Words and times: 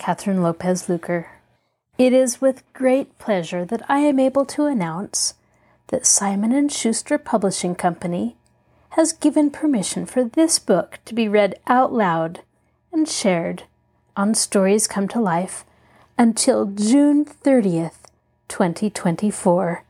Catherine 0.00 0.42
Lopez 0.42 0.88
Luker. 0.88 1.28
It 1.98 2.14
is 2.14 2.40
with 2.40 2.64
great 2.72 3.18
pleasure 3.18 3.66
that 3.66 3.82
I 3.86 3.98
am 3.98 4.18
able 4.18 4.46
to 4.46 4.64
announce 4.64 5.34
that 5.88 6.06
Simon 6.06 6.52
and 6.52 6.72
Schuster 6.72 7.18
Publishing 7.18 7.74
Company 7.74 8.38
has 8.96 9.12
given 9.12 9.50
permission 9.50 10.06
for 10.06 10.24
this 10.24 10.58
book 10.58 11.00
to 11.04 11.14
be 11.14 11.28
read 11.28 11.60
out 11.66 11.92
loud 11.92 12.40
and 12.90 13.06
shared 13.06 13.64
on 14.16 14.34
Stories 14.34 14.88
Come 14.88 15.06
to 15.08 15.20
Life 15.20 15.66
until 16.16 16.64
June 16.64 17.26
30th, 17.26 18.08
2024. 18.48 19.84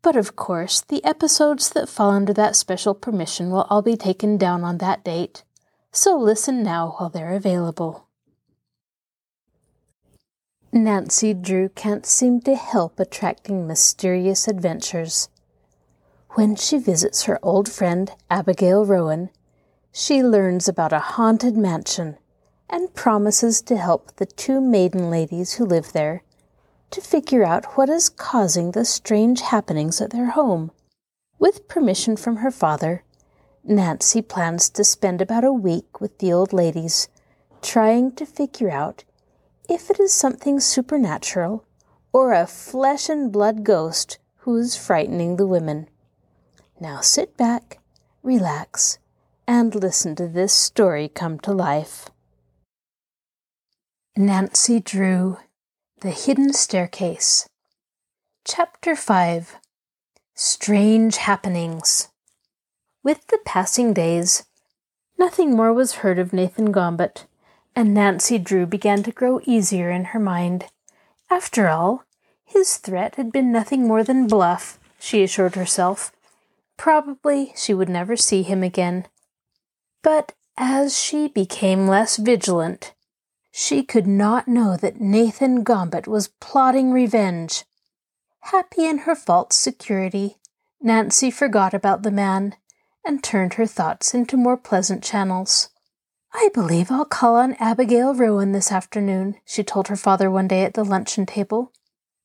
But 0.00 0.14
of 0.14 0.36
course, 0.36 0.80
the 0.80 1.04
episodes 1.04 1.70
that 1.70 1.88
fall 1.88 2.12
under 2.12 2.32
that 2.34 2.54
special 2.54 2.94
permission 2.94 3.50
will 3.50 3.66
all 3.68 3.82
be 3.82 3.96
taken 3.96 4.38
down 4.38 4.62
on 4.62 4.78
that 4.78 5.02
date, 5.02 5.42
so 5.90 6.16
listen 6.16 6.62
now 6.62 6.94
while 6.98 7.10
they're 7.10 7.34
available. 7.34 8.06
Nancy 10.74 11.34
Drew 11.34 11.68
can't 11.68 12.06
seem 12.06 12.40
to 12.40 12.56
help 12.56 12.98
attracting 12.98 13.66
mysterious 13.66 14.48
adventures. 14.48 15.28
When 16.30 16.56
she 16.56 16.78
visits 16.78 17.24
her 17.24 17.38
old 17.42 17.70
friend 17.70 18.10
Abigail 18.30 18.86
Rowan, 18.86 19.28
she 19.92 20.22
learns 20.22 20.68
about 20.68 20.94
a 20.94 20.98
haunted 20.98 21.58
mansion 21.58 22.16
and 22.70 22.94
promises 22.94 23.60
to 23.62 23.76
help 23.76 24.16
the 24.16 24.24
two 24.24 24.62
maiden 24.62 25.10
ladies 25.10 25.54
who 25.54 25.66
live 25.66 25.92
there 25.92 26.22
to 26.90 27.02
figure 27.02 27.44
out 27.44 27.76
what 27.76 27.90
is 27.90 28.08
causing 28.08 28.70
the 28.70 28.86
strange 28.86 29.42
happenings 29.42 30.00
at 30.00 30.10
their 30.10 30.30
home. 30.30 30.70
With 31.38 31.68
permission 31.68 32.16
from 32.16 32.36
her 32.36 32.50
father, 32.50 33.04
Nancy 33.62 34.22
plans 34.22 34.70
to 34.70 34.84
spend 34.84 35.20
about 35.20 35.44
a 35.44 35.52
week 35.52 36.00
with 36.00 36.16
the 36.18 36.32
old 36.32 36.54
ladies, 36.54 37.08
trying 37.60 38.12
to 38.12 38.24
figure 38.24 38.70
out 38.70 39.04
if 39.68 39.90
it 39.90 40.00
is 40.00 40.12
something 40.12 40.60
supernatural 40.60 41.64
or 42.12 42.32
a 42.32 42.46
flesh 42.46 43.08
and 43.08 43.32
blood 43.32 43.64
ghost 43.64 44.18
who 44.38 44.56
is 44.56 44.76
frightening 44.76 45.36
the 45.36 45.46
women. 45.46 45.88
Now 46.80 47.00
sit 47.00 47.36
back, 47.36 47.78
relax, 48.22 48.98
and 49.46 49.74
listen 49.74 50.14
to 50.16 50.28
this 50.28 50.52
story 50.52 51.08
come 51.08 51.38
to 51.40 51.52
life. 51.52 52.08
Nancy 54.16 54.80
Drew, 54.80 55.38
The 56.00 56.10
Hidden 56.10 56.52
Staircase. 56.52 57.48
Chapter 58.44 58.96
5 58.96 59.56
Strange 60.34 61.16
Happenings. 61.16 62.08
With 63.04 63.26
the 63.28 63.38
passing 63.44 63.94
days, 63.94 64.44
nothing 65.18 65.54
more 65.54 65.72
was 65.72 65.96
heard 65.96 66.18
of 66.18 66.32
Nathan 66.32 66.72
Gombet 66.72 67.26
and 67.74 67.94
Nancy 67.94 68.38
Drew 68.38 68.66
began 68.66 69.02
to 69.02 69.12
grow 69.12 69.40
easier 69.44 69.90
in 69.90 70.06
her 70.06 70.20
mind. 70.20 70.66
After 71.30 71.68
all, 71.68 72.04
his 72.44 72.76
threat 72.76 73.14
had 73.14 73.32
been 73.32 73.50
nothing 73.50 73.86
more 73.86 74.04
than 74.04 74.26
bluff, 74.26 74.78
she 74.98 75.22
assured 75.22 75.54
herself. 75.54 76.12
Probably 76.76 77.52
she 77.56 77.72
would 77.72 77.88
never 77.88 78.16
see 78.16 78.42
him 78.42 78.62
again. 78.62 79.06
But 80.02 80.32
as 80.56 80.98
she 80.98 81.28
became 81.28 81.88
less 81.88 82.16
vigilant, 82.16 82.92
she 83.50 83.82
could 83.82 84.06
not 84.06 84.48
know 84.48 84.76
that 84.76 85.00
Nathan 85.00 85.64
Gombet 85.64 86.06
was 86.06 86.28
plotting 86.40 86.92
revenge. 86.92 87.64
Happy 88.40 88.86
in 88.86 88.98
her 88.98 89.14
false 89.14 89.56
security, 89.56 90.36
Nancy 90.80 91.30
forgot 91.30 91.72
about 91.72 92.02
the 92.02 92.10
man 92.10 92.56
and 93.04 93.22
turned 93.22 93.54
her 93.54 93.66
thoughts 93.66 94.14
into 94.14 94.36
more 94.36 94.56
pleasant 94.56 95.02
channels. 95.02 95.68
I 96.34 96.48
believe 96.54 96.90
I'll 96.90 97.04
call 97.04 97.36
on 97.36 97.54
Abigail 97.54 98.14
Rowan 98.14 98.52
this 98.52 98.72
afternoon, 98.72 99.36
she 99.44 99.62
told 99.62 99.88
her 99.88 99.96
father 99.96 100.30
one 100.30 100.48
day 100.48 100.64
at 100.64 100.74
the 100.74 100.84
luncheon 100.84 101.26
table. 101.26 101.72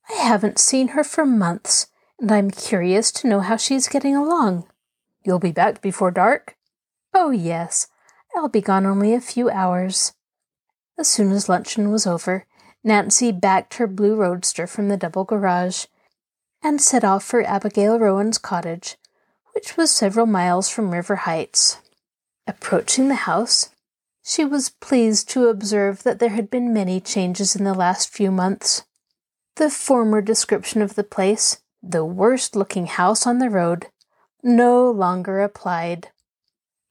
I 0.09 0.13
haven't 0.13 0.59
seen 0.59 0.90
her 0.90 1.03
for 1.03 1.25
months, 1.25 1.88
and 2.19 2.31
I'm 2.31 2.50
curious 2.50 3.12
to 3.13 3.28
know 3.28 3.41
how 3.41 3.57
she's 3.57 3.90
getting 3.90 4.16
along. 4.16 4.68
You'll 5.23 5.40
be 5.40 5.51
back 5.51 5.81
before 5.81 6.12
dark? 6.12 6.56
Oh, 7.13 7.31
yes. 7.31 7.88
I'll 8.35 8.47
be 8.47 8.62
gone 8.62 8.85
only 8.85 9.13
a 9.13 9.22
few 9.22 9.50
hours. 9.50 10.13
As 10.97 11.09
soon 11.09 11.31
as 11.31 11.50
luncheon 11.50 11.91
was 11.91 12.07
over, 12.07 12.45
Nancy 12.84 13.31
backed 13.34 13.75
her 13.75 13.88
blue 13.88 14.16
roadster 14.16 14.68
from 14.68 14.88
the 14.88 14.97
double 14.97 15.25
garage 15.25 15.85
and 16.63 16.81
set 16.81 17.03
off 17.03 17.24
for 17.24 17.44
Abigail 17.44 18.00
Rowan's 18.00 18.38
cottage, 18.38 18.95
which 19.53 19.75
was 19.75 19.91
several 19.91 20.25
miles 20.25 20.69
from 20.69 20.91
River 20.91 21.18
Heights. 21.18 21.81
Approaching 22.47 23.09
the 23.09 23.16
house, 23.16 23.69
she 24.30 24.44
was 24.44 24.68
pleased 24.68 25.30
to 25.30 25.48
observe 25.48 26.04
that 26.04 26.20
there 26.20 26.36
had 26.36 26.50
been 26.50 26.74
many 26.74 27.00
changes 27.00 27.56
in 27.56 27.64
the 27.64 27.74
last 27.74 28.10
few 28.10 28.30
months. 28.30 28.84
The 29.56 29.70
former 29.70 30.22
description 30.22 30.82
of 30.82 30.96
the 30.96 31.04
place, 31.06 31.62
the 31.82 32.04
worst 32.04 32.54
looking 32.54 32.88
house 32.88 33.26
on 33.26 33.40
the 33.40 33.50
road, 33.50 33.88
no 34.44 34.92
longer 34.92 35.40
applied. 35.40 36.10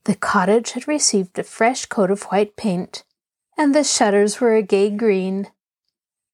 The 0.04 0.14
cottage 0.14 0.70
had 0.70 0.88
received 0.88 1.38
a 1.38 1.44
fresh 1.44 1.84
coat 1.84 2.10
of 2.10 2.22
white 2.22 2.56
paint, 2.56 3.04
and 3.58 3.74
the 3.74 3.84
shutters 3.84 4.40
were 4.40 4.54
a 4.54 4.62
gay 4.62 4.88
green. 4.88 5.48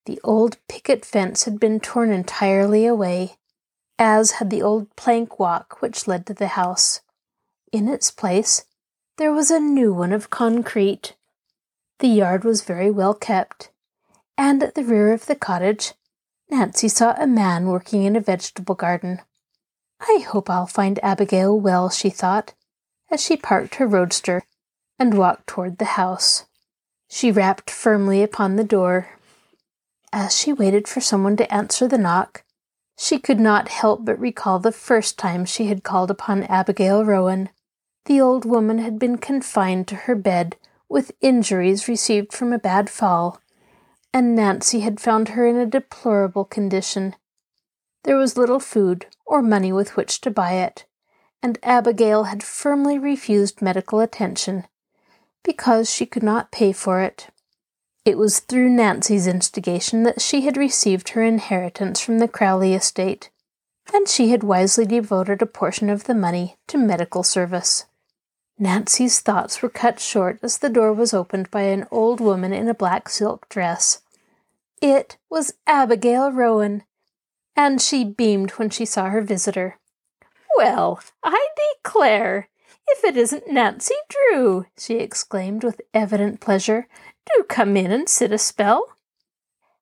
The 0.07 0.21
old 0.23 0.59
picket 0.69 1.05
fence 1.05 1.47
had 1.47 1.59
been 1.59 1.81
torn 1.81 2.13
entirely 2.13 2.87
away, 2.87 3.39
as 3.99 4.33
had 4.33 4.51
the 4.51 4.63
old 4.63 4.95
plank 4.95 5.41
walk 5.41 5.83
which 5.83 6.07
led 6.07 6.27
to 6.27 6.35
the 6.35 6.55
house. 6.55 7.01
In 7.73 7.89
its 7.89 8.13
place, 8.13 8.67
there 9.23 9.33
was 9.33 9.53
a 9.53 9.61
new 9.61 9.95
one 9.95 10.13
of 10.13 10.31
concrete. 10.31 11.15
The 12.01 12.09
yard 12.09 12.43
was 12.43 12.65
very 12.65 12.91
well 12.91 13.15
kept, 13.15 13.71
and 14.37 14.61
at 14.65 14.75
the 14.75 14.83
rear 14.83 15.13
of 15.13 15.27
the 15.27 15.37
cottage, 15.37 15.93
Nancy 16.51 16.89
saw 16.89 17.15
a 17.17 17.25
man 17.25 17.69
working 17.69 18.03
in 18.03 18.17
a 18.17 18.21
vegetable 18.21 18.75
garden. 18.75 19.21
I 20.01 20.25
hope 20.29 20.51
I'll 20.51 20.67
find 20.67 20.99
Abigail 21.05 21.57
well, 21.57 21.89
she 21.89 22.11
thought, 22.11 22.55
as 23.13 23.23
she 23.23 23.37
parked 23.37 23.77
her 23.77 23.87
roadster 23.87 24.43
and 24.99 25.17
walked 25.17 25.47
toward 25.47 25.79
the 25.79 25.95
house. 25.95 26.47
She 27.09 27.31
rapped 27.31 27.71
firmly 27.71 28.25
upon 28.25 28.57
the 28.57 28.65
door. 28.65 29.11
As 30.13 30.37
she 30.37 30.53
waited 30.53 30.89
for 30.89 31.01
someone 31.01 31.37
to 31.37 31.55
answer 31.55 31.87
the 31.87 31.97
knock, 31.97 32.43
she 32.99 33.21
could 33.21 33.39
not 33.39 33.69
help 33.69 34.05
but 34.05 34.19
recall 34.19 34.59
the 34.59 34.73
first 34.73 35.17
time 35.17 35.45
she 35.45 35.67
had 35.67 35.85
called 35.85 36.11
upon 36.11 36.43
Abigail 36.43 37.05
Rowan. 37.05 37.51
The 38.07 38.21
old 38.21 38.45
woman 38.45 38.79
had 38.79 38.99
been 38.99 39.19
confined 39.19 39.87
to 39.89 39.95
her 39.95 40.17
bed 40.17 40.57
with 40.89 41.13
injuries 41.21 41.87
received 41.87 42.33
from 42.33 42.53
a 42.53 42.59
bad 42.59 42.91
fall, 42.91 43.41
and 44.13 44.35
Nancy 44.35 44.81
had 44.81 45.01
found 45.01 45.31
her 45.31 45.47
in 45.47 45.57
a 45.57 45.67
deplorable 45.67 46.45
condition. 46.45 47.15
There 48.03 48.17
was 48.17 48.37
little 48.37 48.59
food 48.59 49.07
or 49.25 49.41
money 49.41 49.73
with 49.73 49.97
which 49.97 50.21
to 50.23 50.31
buy 50.31 50.55
it, 50.55 50.85
and 51.43 51.59
Abigail 51.63 52.25
had 52.25 52.43
firmly 52.43 52.99
refused 52.99 53.63
medical 53.63 54.01
attention 54.01 54.67
because 55.45 55.89
she 55.89 56.05
could 56.05 56.23
not 56.23 56.53
pay 56.53 56.73
for 56.73 57.01
it. 57.01 57.29
It 58.05 58.19
was 58.19 58.41
through 58.41 58.71
Nancy's 58.71 59.29
instigation 59.29 60.03
that 60.03 60.21
she 60.21 60.41
had 60.41 60.57
received 60.57 61.11
her 61.11 61.23
inheritance 61.23 62.01
from 62.01 62.19
the 62.19 62.29
Crowley 62.29 62.75
estate, 62.75 63.31
and 63.95 64.09
she 64.09 64.31
had 64.31 64.43
wisely 64.43 64.87
devoted 64.87 65.41
a 65.41 65.47
portion 65.47 65.89
of 65.89 66.05
the 66.05 66.15
money 66.15 66.57
to 66.67 66.79
medical 66.79 67.23
service. 67.23 67.87
Nancy's 68.59 69.21
thoughts 69.21 69.63
were 69.63 69.69
cut 69.69 69.99
short 69.99 70.39
as 70.43 70.59
the 70.59 70.69
door 70.69 70.93
was 70.93 71.15
opened 71.15 71.51
by 71.51 71.63
an 71.63 71.87
old 71.91 72.21
woman 72.21 72.53
in 72.53 72.69
a 72.69 72.75
black 72.75 73.09
silk 73.09 73.49
dress. 73.49 74.03
It 74.81 75.17
was 75.31 75.55
Abigail 75.67 76.31
Rowan, 76.31 76.85
and 77.57 77.81
she 77.81 78.05
beamed 78.05 78.53
when 78.53 78.71
she 78.71 78.85
saw 78.85 79.09
her 79.09 79.23
visitor. 79.23 79.79
Well, 80.57 81.01
I 81.23 81.49
declare, 81.77 82.49
if 82.89 83.05
it 83.05 83.17
isn't 83.17 83.51
Nancy 83.51 83.95
Drew, 84.09 84.67
she 84.79 84.95
exclaimed 84.95 85.65
with 85.65 85.81
evident 85.95 86.41
pleasure. 86.41 86.87
Do 87.27 87.45
come 87.45 87.77
in 87.77 87.91
and 87.91 88.09
sit 88.09 88.33
a 88.33 88.39
spell. 88.39 88.97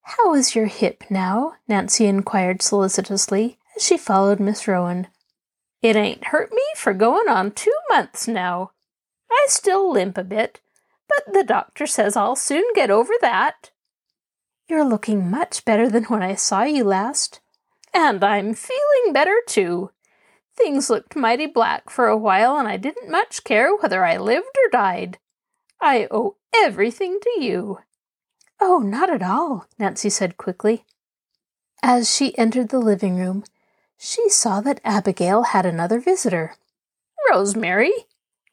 How 0.03 0.35
is 0.35 0.55
your 0.55 0.67
hip 0.67 1.05
now? 1.11 1.55
Nancy 1.69 2.07
inquired 2.07 2.63
solicitously 2.63 3.59
as 3.77 3.85
she 3.85 3.97
followed 3.97 4.41
Miss 4.41 4.69
Rowan. 4.69 5.09
It 5.83 5.97
ain't 5.97 6.27
hurt 6.27 6.53
me 6.53 6.63
for 6.77 6.93
going 6.93 7.29
on 7.29 7.53
two 7.53 7.75
months 7.89 8.29
now. 8.29 8.73
I 9.31 9.47
still 9.49 9.91
limp 9.91 10.19
a 10.19 10.25
bit, 10.25 10.61
but 11.09 11.33
the 11.33 11.45
doctor 11.45 11.87
says 11.87 12.17
I'll 12.17 12.37
soon 12.37 12.65
get 12.75 12.91
over 12.91 13.13
that. 13.21 13.71
You're 14.69 14.85
looking 14.85 15.31
much 15.31 15.65
better 15.65 15.89
than 15.89 16.05
when 16.05 16.23
I 16.23 16.35
saw 16.35 16.63
you 16.63 16.85
last. 16.85 17.41
And 17.95 18.23
I'm 18.23 18.55
feeling 18.55 19.13
better 19.13 19.37
too. 19.47 19.91
Things 20.55 20.91
looked 20.91 21.17
mighty 21.17 21.47
black 21.47 21.91
for 21.91 22.07
a 22.07 22.17
while, 22.17 22.57
and 22.59 22.69
I 22.69 22.77
didn't 22.77 23.11
much 23.11 23.43
care 23.45 23.75
whether 23.75 24.05
I 24.05 24.19
lived 24.19 24.57
or 24.65 24.71
died. 24.71 25.19
I 25.81 26.07
owe 26.11 26.37
everything 26.55 27.19
to 27.23 27.43
you. 27.43 27.79
Oh, 28.61 28.79
not 28.79 29.11
at 29.11 29.23
all, 29.23 29.67
Nancy 29.79 30.11
said 30.11 30.37
quickly. 30.37 30.85
As 31.83 32.15
she 32.15 32.37
entered 32.37 32.69
the 32.69 32.79
living 32.79 33.17
room, 33.17 33.45
she 34.03 34.31
saw 34.31 34.63
that 34.63 34.81
Abigail 34.83 35.43
had 35.43 35.67
another 35.67 36.01
visitor. 36.01 36.55
Rosemary, 37.31 37.93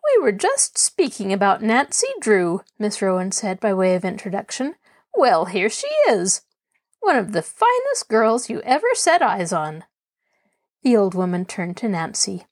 we 0.03 0.21
were 0.21 0.33
just 0.33 0.77
speaking 0.77 1.31
about 1.31 1.63
Nancy 1.63 2.09
Drew, 2.19 2.63
Miss 2.77 3.01
Rowan 3.01 3.31
said 3.31 3.61
by 3.61 3.73
way 3.73 3.95
of 3.95 4.03
introduction. 4.03 4.75
Well, 5.15 5.45
here 5.45 5.69
she 5.69 5.87
is. 6.09 6.41
One 6.99 7.15
of 7.15 7.31
the 7.31 7.41
finest 7.41 8.09
girls 8.09 8.49
you 8.49 8.61
ever 8.63 8.87
set 8.93 9.21
eyes 9.21 9.53
on. 9.53 9.85
The 10.83 10.97
old 10.97 11.15
woman 11.15 11.45
turned 11.45 11.77
to 11.77 11.87
Nancy. 11.87 12.45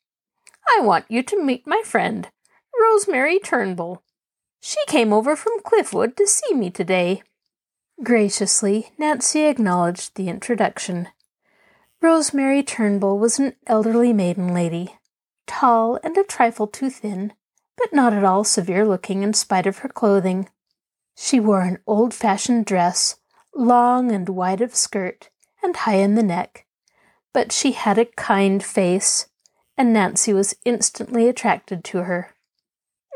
I 0.66 0.80
want 0.80 1.06
you 1.10 1.22
to 1.24 1.44
meet 1.44 1.68
my 1.68 1.82
friend, 1.84 2.30
Rosemary 2.82 3.40
Turnbull. 3.40 4.04
She 4.62 4.80
came 4.88 5.12
over 5.12 5.36
from 5.36 5.60
Cliffwood 5.64 6.16
to 6.16 6.26
see 6.26 6.54
me 6.54 6.70
today. 6.70 7.24
Graciously, 8.02 8.94
Nancy 8.98 9.42
acknowledged 9.42 10.16
the 10.16 10.30
introduction. 10.30 11.10
Rosemary 12.06 12.62
Turnbull 12.62 13.18
was 13.18 13.40
an 13.40 13.56
elderly 13.66 14.14
maiden 14.14 14.54
lady, 14.54 14.94
tall 15.48 16.00
and 16.04 16.16
a 16.16 16.24
trifle 16.24 16.68
too 16.68 16.92
thin, 16.92 17.34
but 17.78 17.92
not 17.92 18.14
at 18.14 18.24
all 18.24 18.44
severe 18.44 18.86
looking 18.86 19.24
in 19.24 19.34
spite 19.34 19.66
of 19.66 19.80
her 19.80 19.90
clothing. 19.90 20.48
She 21.18 21.40
wore 21.40 21.62
an 21.62 21.80
old 21.88 22.14
fashioned 22.14 22.68
dress, 22.68 23.16
long 23.56 24.12
and 24.12 24.30
wide 24.30 24.62
of 24.62 24.76
skirt, 24.76 25.32
and 25.64 25.76
high 25.76 25.96
in 25.96 26.14
the 26.14 26.22
neck. 26.22 26.68
But 27.34 27.52
she 27.52 27.72
had 27.72 27.98
a 27.98 28.06
kind 28.06 28.64
face, 28.64 29.28
and 29.76 29.92
Nancy 29.92 30.32
was 30.32 30.56
instantly 30.64 31.28
attracted 31.28 31.84
to 31.86 32.04
her. 32.04 32.36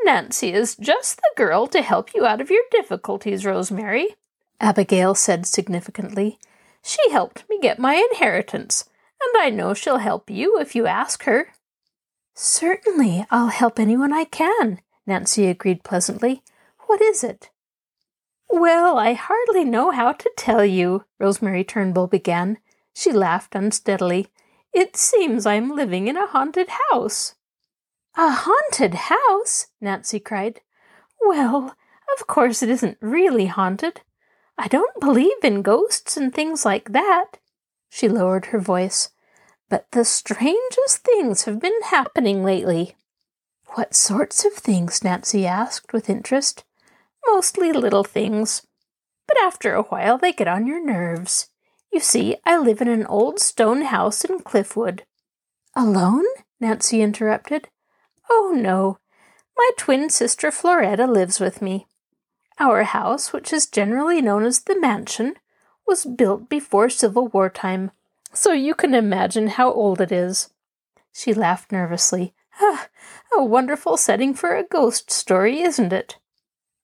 Nancy 0.02 0.52
is 0.52 0.74
just 0.74 1.18
the 1.18 1.30
girl 1.36 1.68
to 1.68 1.80
help 1.80 2.12
you 2.12 2.26
out 2.26 2.40
of 2.40 2.50
your 2.50 2.64
difficulties, 2.72 3.46
Rosemary, 3.46 4.16
Abigail 4.60 5.14
said 5.14 5.46
significantly. 5.46 6.40
She 6.82 7.10
helped 7.10 7.44
me 7.48 7.58
get 7.60 7.78
my 7.78 7.94
inheritance, 7.94 8.88
and 9.20 9.42
I 9.42 9.50
know 9.50 9.74
she'll 9.74 9.98
help 9.98 10.30
you 10.30 10.58
if 10.58 10.74
you 10.74 10.86
ask 10.86 11.24
her. 11.24 11.52
Certainly, 12.34 13.26
I'll 13.30 13.48
help 13.48 13.78
anyone 13.78 14.12
I 14.12 14.24
can, 14.24 14.80
Nancy 15.06 15.46
agreed 15.46 15.84
pleasantly. 15.84 16.42
What 16.86 17.00
is 17.00 17.22
it? 17.22 17.50
Well, 18.48 18.98
I 18.98 19.12
hardly 19.12 19.64
know 19.64 19.90
how 19.90 20.12
to 20.12 20.30
tell 20.36 20.64
you, 20.64 21.04
Rosemary 21.18 21.64
Turnbull 21.64 22.08
began. 22.08 22.58
She 22.94 23.12
laughed 23.12 23.54
unsteadily. 23.54 24.28
It 24.72 24.96
seems 24.96 25.46
I'm 25.46 25.74
living 25.74 26.08
in 26.08 26.16
a 26.16 26.26
haunted 26.26 26.68
house. 26.90 27.34
A 28.16 28.30
haunted 28.30 28.94
house? 28.94 29.68
Nancy 29.80 30.18
cried. 30.18 30.62
Well, 31.20 31.76
of 32.18 32.26
course 32.26 32.62
it 32.62 32.68
isn't 32.68 32.98
really 33.00 33.46
haunted. 33.46 34.00
I 34.60 34.68
don't 34.68 35.00
believe 35.00 35.42
in 35.42 35.62
ghosts 35.62 36.18
and 36.18 36.34
things 36.34 36.66
like 36.66 36.92
that. 36.92 37.38
She 37.88 38.10
lowered 38.10 38.46
her 38.46 38.58
voice. 38.58 39.08
But 39.70 39.86
the 39.92 40.04
strangest 40.04 40.98
things 40.98 41.44
have 41.44 41.58
been 41.58 41.80
happening 41.84 42.44
lately. 42.44 42.94
What 43.68 43.94
sorts 43.94 44.44
of 44.44 44.52
things? 44.52 45.02
Nancy 45.02 45.46
asked 45.46 45.94
with 45.94 46.10
interest. 46.10 46.64
Mostly 47.26 47.72
little 47.72 48.04
things. 48.04 48.66
But 49.26 49.38
after 49.42 49.72
a 49.72 49.84
while 49.84 50.18
they 50.18 50.30
get 50.30 50.46
on 50.46 50.66
your 50.66 50.84
nerves. 50.84 51.48
You 51.90 52.00
see, 52.00 52.36
I 52.44 52.58
live 52.58 52.82
in 52.82 52.88
an 52.88 53.06
old 53.06 53.40
stone 53.40 53.80
house 53.80 54.26
in 54.26 54.40
Cliffwood. 54.40 55.00
Alone? 55.74 56.26
Nancy 56.60 57.00
interrupted. 57.00 57.68
Oh, 58.28 58.52
no. 58.54 58.98
My 59.56 59.70
twin 59.78 60.10
sister 60.10 60.50
Floretta 60.50 61.06
lives 61.06 61.40
with 61.40 61.62
me. 61.62 61.86
Our 62.60 62.84
house, 62.84 63.32
which 63.32 63.52
is 63.52 63.66
generally 63.66 64.20
known 64.20 64.44
as 64.44 64.60
the 64.60 64.78
mansion, 64.78 65.34
was 65.86 66.04
built 66.04 66.48
before 66.48 66.90
Civil 66.90 67.28
War 67.28 67.48
time 67.48 67.90
so 68.32 68.52
you 68.52 68.74
can 68.74 68.94
imagine 68.94 69.48
how 69.48 69.72
old 69.72 70.00
it 70.00 70.12
is. 70.12 70.50
She 71.12 71.34
laughed 71.34 71.72
nervously. 71.72 72.34
Ah, 72.60 72.88
a 73.36 73.42
wonderful 73.42 73.96
setting 73.96 74.34
for 74.34 74.54
a 74.54 74.62
ghost 74.62 75.10
story, 75.10 75.62
isn't 75.62 75.92
it? 75.92 76.18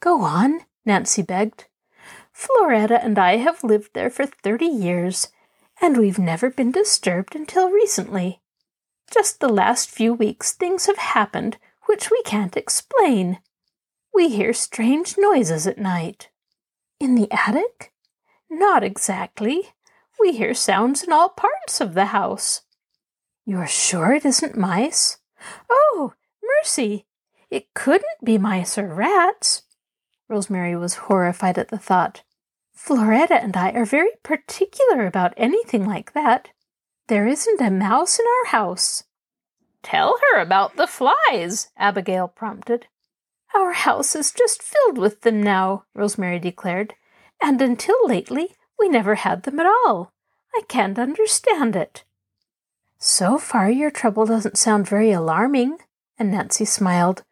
Go 0.01 0.23
on, 0.23 0.61
Nancy 0.85 1.23
begged. 1.23 1.67
Floretta 2.33 3.03
and 3.03 3.19
I 3.19 3.37
have 3.37 3.63
lived 3.63 3.91
there 3.95 4.11
for 4.11 4.27
thirty 4.27 4.67
years, 4.67 5.29
and 5.81 5.97
we've 5.97 6.19
never 6.19 6.51
been 6.51 6.73
disturbed 6.73 7.37
until 7.37 7.71
recently. 7.71 8.41
Just 9.11 9.41
the 9.41 9.49
last 9.49 9.91
few 9.91 10.13
weeks 10.13 10.53
things 10.53 10.87
have 10.87 10.99
happened 10.99 11.59
which 11.85 12.11
we 12.11 12.21
can't 12.23 12.57
explain. 12.57 13.39
We 14.17 14.31
hear 14.31 14.55
strange 14.55 15.17
noises 15.19 15.67
at 15.67 15.77
night. 15.77 16.31
In 16.99 17.17
the 17.17 17.31
attic? 17.31 17.93
Not 18.49 18.83
exactly. 18.83 19.75
We 20.19 20.33
hear 20.33 20.55
sounds 20.55 21.03
in 21.03 21.13
all 21.13 21.29
parts 21.29 21.83
of 21.83 21.93
the 21.93 22.07
house. 22.07 22.63
You're 23.45 23.67
sure 23.67 24.15
it 24.15 24.25
isn't 24.25 24.57
mice? 24.57 25.19
Oh, 25.71 26.15
mercy! 26.43 27.05
It 27.51 27.75
couldn't 27.75 28.25
be 28.25 28.39
mice 28.39 28.79
or 28.79 28.87
rats. 28.87 29.65
Rosemary 30.31 30.77
was 30.77 30.95
horrified 30.95 31.59
at 31.59 31.69
the 31.69 31.77
thought. 31.79 32.23
Floretta 32.73 33.35
and 33.35 33.55
I 33.55 33.73
are 33.73 33.85
very 33.85 34.13
particular 34.23 35.05
about 35.05 35.35
anything 35.37 35.85
like 35.85 36.15
that. 36.15 36.49
There 37.09 37.27
isn't 37.27 37.61
a 37.61 37.71
mouse 37.71 38.19
in 38.19 38.25
our 38.25 38.51
house. 38.51 39.05
Tell 39.83 40.19
her 40.31 40.41
about 40.41 40.77
the 40.77 40.87
flies, 40.87 41.69
Abigail 41.77 42.29
prompted. 42.29 42.87
Our 43.55 43.73
house 43.73 44.17
is 44.17 44.33
just 44.33 44.63
filled 44.63 44.99
with 44.99 45.23
them 45.23 45.43
now, 45.43 45.85
Rosemary 45.95 46.39
declared, 46.39 46.95
and 47.43 47.61
until 47.63 47.97
lately 48.07 48.55
we 48.79 48.89
never 48.89 49.17
had 49.17 49.45
them 49.45 49.61
at 49.61 49.67
all. 49.67 50.13
I 50.55 50.63
can't 50.69 50.99
understand 50.99 51.77
it. 51.77 52.05
So 52.99 53.39
far, 53.39 53.71
your 53.71 53.91
trouble 53.91 54.27
doesn't 54.27 54.59
sound 54.59 54.89
very 54.89 55.13
alarming, 55.13 55.79
and 56.19 56.31
Nancy 56.31 56.65
smiled. 56.65 57.25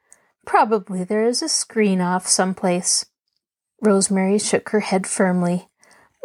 Probably 0.46 1.04
there 1.04 1.24
is 1.24 1.42
a 1.42 1.48
screen 1.48 2.00
off 2.00 2.26
someplace. 2.26 3.06
Rosemary 3.80 4.38
shook 4.38 4.70
her 4.70 4.80
head 4.80 5.06
firmly. 5.06 5.68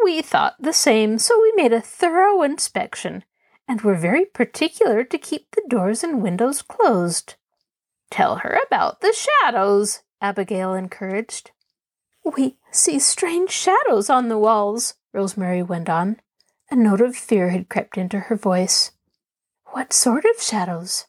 We 0.04 0.22
thought 0.22 0.56
the 0.60 0.72
same, 0.72 1.18
so 1.18 1.40
we 1.40 1.52
made 1.56 1.72
a 1.72 1.80
thorough 1.80 2.42
inspection, 2.42 3.24
and 3.66 3.80
were 3.80 3.94
very 3.94 4.24
particular 4.24 5.04
to 5.04 5.18
keep 5.18 5.50
the 5.50 5.62
doors 5.68 6.04
and 6.04 6.22
windows 6.22 6.62
closed. 6.62 7.34
Tell 8.10 8.36
her 8.36 8.58
about 8.66 9.00
the 9.00 9.14
shadows, 9.14 10.02
Abigail 10.20 10.74
encouraged. 10.74 11.52
We 12.24 12.56
see 12.70 12.98
strange 12.98 13.50
shadows 13.50 14.10
on 14.10 14.28
the 14.28 14.38
walls, 14.38 14.94
Rosemary 15.12 15.62
went 15.62 15.88
on. 15.88 16.20
A 16.70 16.76
note 16.76 17.00
of 17.00 17.16
fear 17.16 17.50
had 17.50 17.68
crept 17.68 17.96
into 17.96 18.20
her 18.20 18.36
voice. 18.36 18.92
What 19.66 19.92
sort 19.92 20.24
of 20.24 20.40
shadows? 20.40 21.06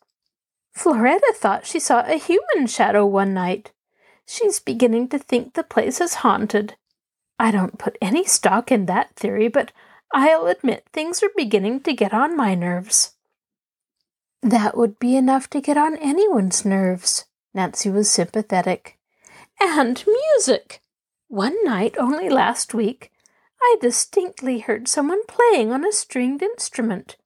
Floretta 0.74 1.34
thought 1.36 1.66
she 1.66 1.80
saw 1.80 2.02
a 2.06 2.18
human 2.18 2.68
shadow 2.68 3.06
one 3.06 3.34
night. 3.34 3.72
She's 4.26 4.60
beginning 4.60 5.10
to 5.10 5.20
think 5.20 5.54
the 5.54 5.64
place 5.64 6.00
is 6.00 6.16
haunted. 6.16 6.76
I 7.38 7.52
don't 7.52 7.78
put 7.80 7.98
any 8.02 8.24
stock 8.26 8.72
in 8.72 8.86
that 8.86 9.16
theory, 9.16 9.48
but 9.48 9.72
I'll 10.14 10.48
admit 10.48 10.86
things 10.94 11.22
are 11.24 11.30
beginning 11.36 11.82
to 11.82 11.94
get 11.94 12.14
on 12.14 12.38
my 12.38 12.56
nerves. 12.56 13.16
That 14.42 14.76
would 14.76 14.98
be 15.00 15.16
enough 15.16 15.50
to 15.52 15.62
get 15.62 15.78
on 15.78 15.98
anyone's 15.98 16.66
nerves. 16.66 17.26
Nancy 17.54 17.90
was 17.90 18.10
sympathetic. 18.10 18.98
And 19.60 20.04
music! 20.08 20.82
One 21.28 21.64
night 21.64 21.96
only 22.00 22.30
last 22.30 22.74
week, 22.74 23.12
I 23.62 23.78
distinctly 23.80 24.60
heard 24.60 24.88
someone 24.88 25.26
playing 25.28 25.72
on 25.72 25.86
a 25.86 25.92
stringed 25.92 26.42
instrument. 26.42 27.18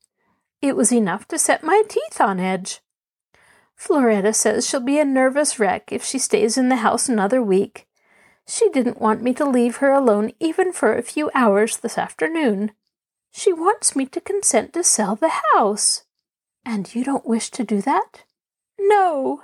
It 0.62 0.75
was 0.75 0.91
enough 0.91 1.27
to 1.29 1.38
set 1.38 1.63
my 1.63 1.84
teeth 1.88 2.19
on 2.19 2.39
edge. 2.39 2.81
Floretta 3.75 4.34
says 4.34 4.67
she'll 4.67 4.79
be 4.79 5.00
a 5.00 5.05
nervous 5.05 5.60
wreck 5.60 5.91
if 5.91 6.03
she 6.03 6.17
stays 6.17 6.57
in 6.57 6.69
the 6.69 6.77
house 6.77 7.07
another 7.07 7.41
week. 7.41 7.88
She 8.48 8.69
didn't 8.69 9.01
want 9.01 9.22
me 9.22 9.34
to 9.36 9.50
leave 9.50 9.77
her 9.77 9.91
alone 9.91 10.31
even 10.39 10.72
for 10.72 10.95
a 10.95 11.01
few 11.01 11.31
hours 11.34 11.77
this 11.77 11.98
afternoon. 11.98 12.72
She 13.31 13.51
wants 13.51 13.95
me 13.95 14.05
to 14.07 14.22
consent 14.22 14.74
to 14.74 14.84
sell 14.84 15.15
the 15.15 15.31
house. 15.53 16.05
And 16.65 16.93
you 16.95 17.03
don't 17.03 17.27
wish 17.27 17.51
to 17.51 17.63
do 17.63 17.81
that? 17.81 18.24
No. 18.79 19.43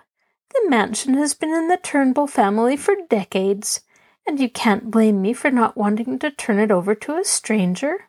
The 0.53 0.69
mansion 0.69 1.13
has 1.13 1.33
been 1.33 1.53
in 1.53 1.67
the 1.67 1.77
Turnbull 1.77 2.27
family 2.27 2.75
for 2.75 2.95
decades, 3.09 3.81
and 4.27 4.39
you 4.39 4.49
can't 4.49 4.91
blame 4.91 5.21
me 5.21 5.33
for 5.33 5.51
not 5.51 5.77
wanting 5.77 6.19
to 6.19 6.31
turn 6.31 6.59
it 6.59 6.71
over 6.71 6.95
to 6.95 7.15
a 7.15 7.23
stranger. 7.23 8.07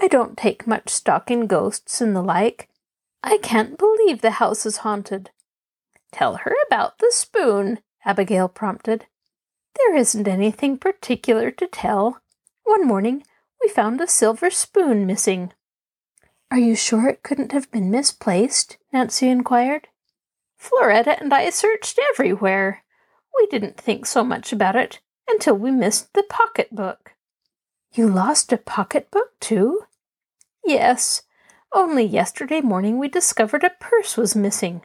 I 0.00 0.08
don't 0.08 0.36
take 0.36 0.66
much 0.66 0.88
stock 0.90 1.30
in 1.30 1.46
ghosts 1.46 2.00
and 2.00 2.14
the 2.14 2.22
like. 2.22 2.68
I 3.22 3.38
can't 3.38 3.78
believe 3.78 4.20
the 4.20 4.32
house 4.32 4.64
is 4.64 4.78
haunted. 4.78 5.30
Tell 6.12 6.36
her 6.36 6.54
about 6.66 6.98
the 6.98 7.10
spoon, 7.12 7.80
Abigail 8.04 8.48
prompted. 8.48 9.06
There 9.76 9.96
isn't 9.96 10.28
anything 10.28 10.78
particular 10.78 11.50
to 11.50 11.66
tell. 11.66 12.20
One 12.64 12.86
morning, 12.86 13.24
we 13.60 13.68
found 13.68 14.00
a 14.00 14.06
silver 14.06 14.50
spoon 14.50 15.06
missing. 15.06 15.52
Are 16.50 16.58
you 16.58 16.76
sure 16.76 17.08
it 17.08 17.22
couldn't 17.22 17.52
have 17.52 17.70
been 17.70 17.90
misplaced? 17.90 18.78
Nancy 18.92 19.28
inquired. 19.28 19.88
Floretta 20.56 21.20
and 21.20 21.32
I 21.34 21.50
searched 21.50 21.98
everywhere. 22.12 22.84
We 23.38 23.46
didn't 23.46 23.76
think 23.76 24.06
so 24.06 24.24
much 24.24 24.52
about 24.52 24.76
it 24.76 25.00
until 25.28 25.56
we 25.56 25.70
missed 25.70 26.14
the 26.14 26.22
pocketbook. 26.22 27.12
You 27.92 28.08
lost 28.08 28.52
a 28.52 28.56
pocketbook, 28.58 29.38
too? 29.40 29.82
Yes. 30.64 31.22
Only 31.72 32.04
yesterday 32.04 32.60
morning 32.60 32.98
we 32.98 33.08
discovered 33.08 33.64
a 33.64 33.70
purse 33.80 34.16
was 34.16 34.36
missing. 34.36 34.82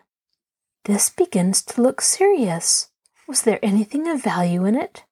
This 0.85 1.09
begins 1.09 1.61
to 1.63 1.81
look 1.81 2.01
serious. 2.01 2.89
Was 3.27 3.43
there 3.43 3.59
anything 3.61 4.07
of 4.07 4.23
value 4.23 4.65
in 4.65 4.75
it? 4.75 5.03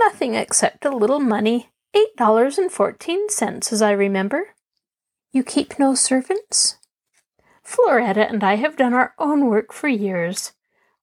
Nothing 0.00 0.34
except 0.34 0.84
a 0.84 0.90
little 0.90 1.20
money. 1.20 1.70
Eight 1.94 2.14
dollars 2.16 2.58
and 2.58 2.70
fourteen 2.70 3.28
cents, 3.30 3.72
as 3.72 3.82
I 3.82 3.90
remember. 3.92 4.48
You 5.32 5.44
keep 5.44 5.78
no 5.78 5.94
servants? 5.94 6.76
Floretta 7.62 8.28
and 8.28 8.42
I 8.42 8.56
have 8.56 8.76
done 8.76 8.94
our 8.94 9.14
own 9.18 9.46
work 9.46 9.72
for 9.72 9.86
years. 9.86 10.52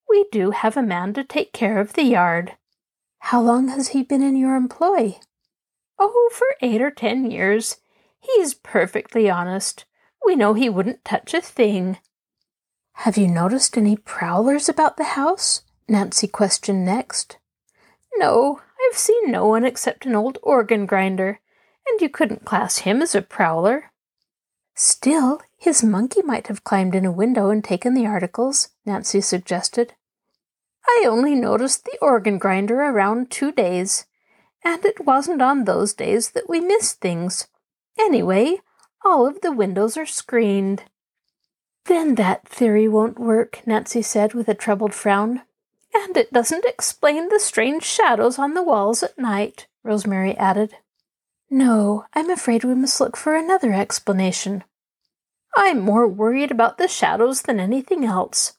We 0.09 0.25
do 0.31 0.51
have 0.51 0.75
a 0.75 0.83
man 0.83 1.13
to 1.13 1.23
take 1.23 1.53
care 1.53 1.79
of 1.79 1.93
the 1.93 2.03
yard. 2.03 2.57
How 3.19 3.41
long 3.41 3.69
has 3.69 3.89
he 3.89 4.03
been 4.03 4.21
in 4.21 4.35
your 4.35 4.55
employ? 4.55 5.17
Oh, 5.97 6.29
for 6.33 6.47
eight 6.61 6.81
or 6.81 6.91
ten 6.91 7.31
years. 7.31 7.77
He's 8.19 8.53
perfectly 8.53 9.29
honest. 9.29 9.85
We 10.25 10.35
know 10.35 10.53
he 10.53 10.69
wouldn't 10.69 11.05
touch 11.05 11.33
a 11.33 11.41
thing. 11.41 11.97
Have 12.93 13.17
you 13.17 13.27
noticed 13.27 13.77
any 13.77 13.95
prowlers 13.95 14.67
about 14.67 14.97
the 14.97 15.03
house? 15.15 15.61
Nancy 15.87 16.27
questioned 16.27 16.83
next. 16.83 17.37
No, 18.17 18.59
I've 18.81 18.97
seen 18.97 19.31
no 19.31 19.47
one 19.47 19.63
except 19.63 20.05
an 20.05 20.15
old 20.15 20.37
organ 20.43 20.85
grinder, 20.85 21.39
and 21.89 22.01
you 22.01 22.09
couldn't 22.09 22.43
class 22.43 22.79
him 22.79 23.01
as 23.01 23.15
a 23.15 23.21
prowler. 23.21 23.91
Still, 24.79 25.41
his 25.57 25.83
monkey 25.83 26.21
might 26.21 26.47
have 26.47 26.63
climbed 26.63 26.93
in 26.93 27.03
a 27.03 27.11
window 27.11 27.49
and 27.49 27.63
taken 27.63 27.95
the 27.95 28.05
articles, 28.05 28.69
Nancy 28.85 29.21
suggested. 29.21 29.95
I 30.87 31.05
only 31.07 31.33
noticed 31.33 31.83
the 31.83 31.97
organ 31.99 32.37
grinder 32.37 32.81
around 32.81 33.31
two 33.31 33.51
days, 33.51 34.05
and 34.63 34.85
it 34.85 35.03
wasn't 35.03 35.41
on 35.41 35.63
those 35.63 35.95
days 35.95 36.29
that 36.31 36.47
we 36.47 36.59
missed 36.59 37.01
things. 37.01 37.47
Anyway, 37.97 38.57
all 39.03 39.25
of 39.25 39.41
the 39.41 39.51
windows 39.51 39.97
are 39.97 40.05
screened. 40.05 40.83
Then 41.85 42.13
that 42.13 42.47
theory 42.47 42.87
won't 42.87 43.17
work, 43.17 43.65
Nancy 43.65 44.03
said 44.03 44.35
with 44.35 44.47
a 44.47 44.53
troubled 44.53 44.93
frown. 44.93 45.41
And 45.91 46.15
it 46.15 46.31
doesn't 46.31 46.65
explain 46.65 47.29
the 47.29 47.39
strange 47.39 47.83
shadows 47.83 48.37
on 48.37 48.53
the 48.53 48.61
walls 48.61 49.01
at 49.01 49.17
night, 49.17 49.65
Rosemary 49.83 50.37
added. 50.37 50.75
No, 51.49 52.05
I'm 52.13 52.29
afraid 52.29 52.63
we 52.63 52.75
must 52.75 52.99
look 52.99 53.15
for 53.15 53.35
another 53.35 53.73
explanation. 53.73 54.63
I'm 55.55 55.79
more 55.79 56.07
worried 56.07 56.51
about 56.51 56.77
the 56.77 56.87
shadows 56.87 57.43
than 57.43 57.59
anything 57.59 58.03
else. 58.03 58.53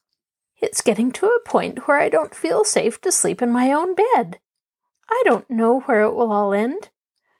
It's 0.61 0.80
getting 0.80 1.12
to 1.12 1.26
a 1.26 1.49
point 1.49 1.87
where 1.87 1.99
I 2.00 2.09
don't 2.09 2.35
feel 2.35 2.64
safe 2.64 3.00
to 3.02 3.12
sleep 3.12 3.42
in 3.42 3.52
my 3.52 3.73
own 3.73 3.95
bed. 3.95 4.40
I 5.11 5.23
don't 5.25 5.49
know 5.50 5.80
where 5.80 6.02
it 6.02 6.14
will 6.14 6.33
all 6.33 6.52
end. 6.52 6.90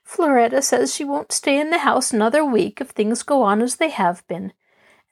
Floretta 0.03 0.61
says 0.61 0.93
she 0.93 1.03
won't 1.03 1.31
stay 1.31 1.59
in 1.59 1.69
the 1.69 1.79
house 1.79 2.13
another 2.13 2.43
week 2.45 2.79
if 2.79 2.89
things 2.89 3.21
go 3.23 3.43
on 3.43 3.61
as 3.61 3.75
they 3.75 3.89
have 3.89 4.25
been, 4.27 4.53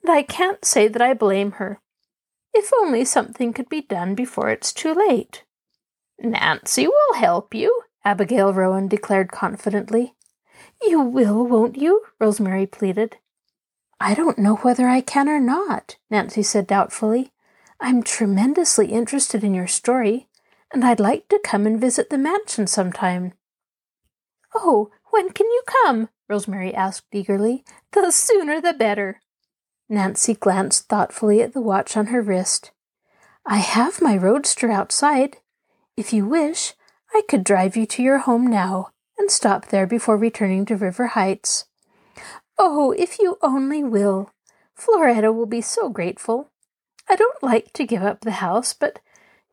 and 0.02 0.12
I 0.12 0.24
can't 0.24 0.64
say 0.66 0.88
that 0.88 1.02
I 1.02 1.14
blame 1.14 1.54
her. 1.54 1.82
If 2.54 2.72
only 2.74 3.06
something 3.06 3.54
could 3.54 3.70
be 3.70 3.82
done 3.82 4.16
before 4.16 4.50
it's 4.50 4.74
too 4.74 4.94
late. 4.94 5.44
Nancy 6.20 6.88
will 6.88 7.14
help 7.16 7.54
you, 7.54 7.84
Abigail 8.04 8.54
Rowan 8.54 8.88
declared 8.88 9.32
confidently. 9.32 10.16
You 10.82 11.02
will, 11.02 11.46
won't 11.46 11.78
you? 11.78 12.04
Rosemary 12.20 12.66
pleaded. 12.66 13.18
I 14.00 14.14
don't 14.14 14.38
know 14.38 14.58
whether 14.58 14.88
I 14.88 15.02
can 15.02 15.28
or 15.28 15.40
not, 15.40 15.98
Nancy 16.10 16.44
said 16.44 16.68
doubtfully. 16.68 17.32
I'm 17.80 18.04
tremendously 18.04 18.88
interested 18.88 19.44
in 19.44 19.54
your 19.54 19.68
story, 19.68 20.28
and 20.72 20.86
I'd 20.86 21.00
like 21.00 21.28
to 21.30 21.42
come 21.44 21.66
and 21.66 21.82
visit 21.82 22.10
the 22.10 22.18
mansion 22.18 22.68
sometime. 22.68 23.34
Oh, 24.54 24.92
when 25.12 25.32
can 25.32 25.48
you 25.48 25.64
come? 25.84 26.10
Rosemary 26.30 26.74
asked 26.74 27.06
eagerly. 27.12 27.64
The 27.92 28.12
sooner 28.12 28.62
the 28.62 28.74
better. 28.74 29.22
Nancy 29.90 30.36
glanced 30.36 30.88
thoughtfully 30.88 31.42
at 31.42 31.54
the 31.54 31.62
watch 31.62 31.98
on 31.98 32.08
her 32.08 32.22
wrist. 32.22 32.72
I 33.46 33.58
have 33.58 34.02
my 34.02 34.18
roadster 34.18 34.70
outside. 34.70 35.38
If 35.96 36.14
you 36.14 36.28
wish, 36.28 36.74
I 37.14 37.22
could 37.30 37.44
drive 37.44 37.78
you 37.78 37.86
to 37.88 38.04
your 38.04 38.20
home 38.20 38.46
now 38.46 38.92
and 39.18 39.32
stop 39.32 39.68
there 39.68 39.88
before 39.88 40.18
returning 40.18 40.66
to 40.66 40.76
River 40.76 41.08
Heights. 41.08 41.66
Oh, 42.58 42.92
if 42.92 43.20
you 43.20 43.38
only 43.42 43.84
will. 43.84 44.32
Floretta 44.76 45.32
will 45.32 45.46
be 45.46 45.62
so 45.62 45.90
grateful. 45.90 46.52
I 47.10 47.16
don't 47.16 47.42
like 47.42 47.74
to 47.74 47.86
give 47.86 48.04
up 48.04 48.22
the 48.22 48.32
house, 48.32 48.74
but 48.74 49.00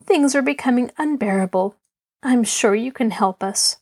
things 0.02 0.35
are 0.35 0.42
becoming 0.42 0.90
unbearable. 0.99 1.76
I'm 2.23 2.44
sure 2.44 2.75
you 2.75 2.92
can 2.92 3.11
help 3.11 3.42
us. 3.42 3.76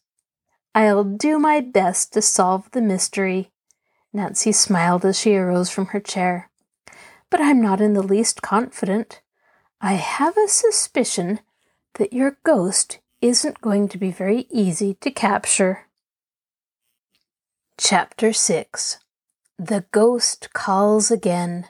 I'll 0.74 1.04
do 1.04 1.38
my 1.38 1.60
best 1.60 2.12
to 2.14 2.22
solve 2.22 2.70
the 2.70 2.80
mystery. 2.80 3.50
Nancy 4.12 4.52
smiled 4.52 5.04
as 5.04 5.18
she 5.18 5.36
arose 5.36 5.70
from 5.70 5.86
her 5.86 6.00
chair. 6.00 6.50
But 7.30 7.40
I'm 7.40 7.60
not 7.60 7.80
in 7.80 7.94
the 7.94 8.02
least 8.02 8.42
confident. 8.42 9.20
I 9.80 9.94
have 9.94 10.36
a 10.36 10.48
suspicion 10.48 11.40
that 11.94 12.12
your 12.12 12.38
ghost 12.44 12.98
isn't 13.22 13.60
going 13.60 13.88
to 13.88 13.96
be 13.96 14.10
very 14.10 14.46
easy 14.50 14.94
to 14.94 15.08
capture. 15.08 15.86
Chapter 17.78 18.32
6 18.32 18.98
The 19.58 19.84
Ghost 19.92 20.52
Calls 20.52 21.12
Again. 21.12 21.66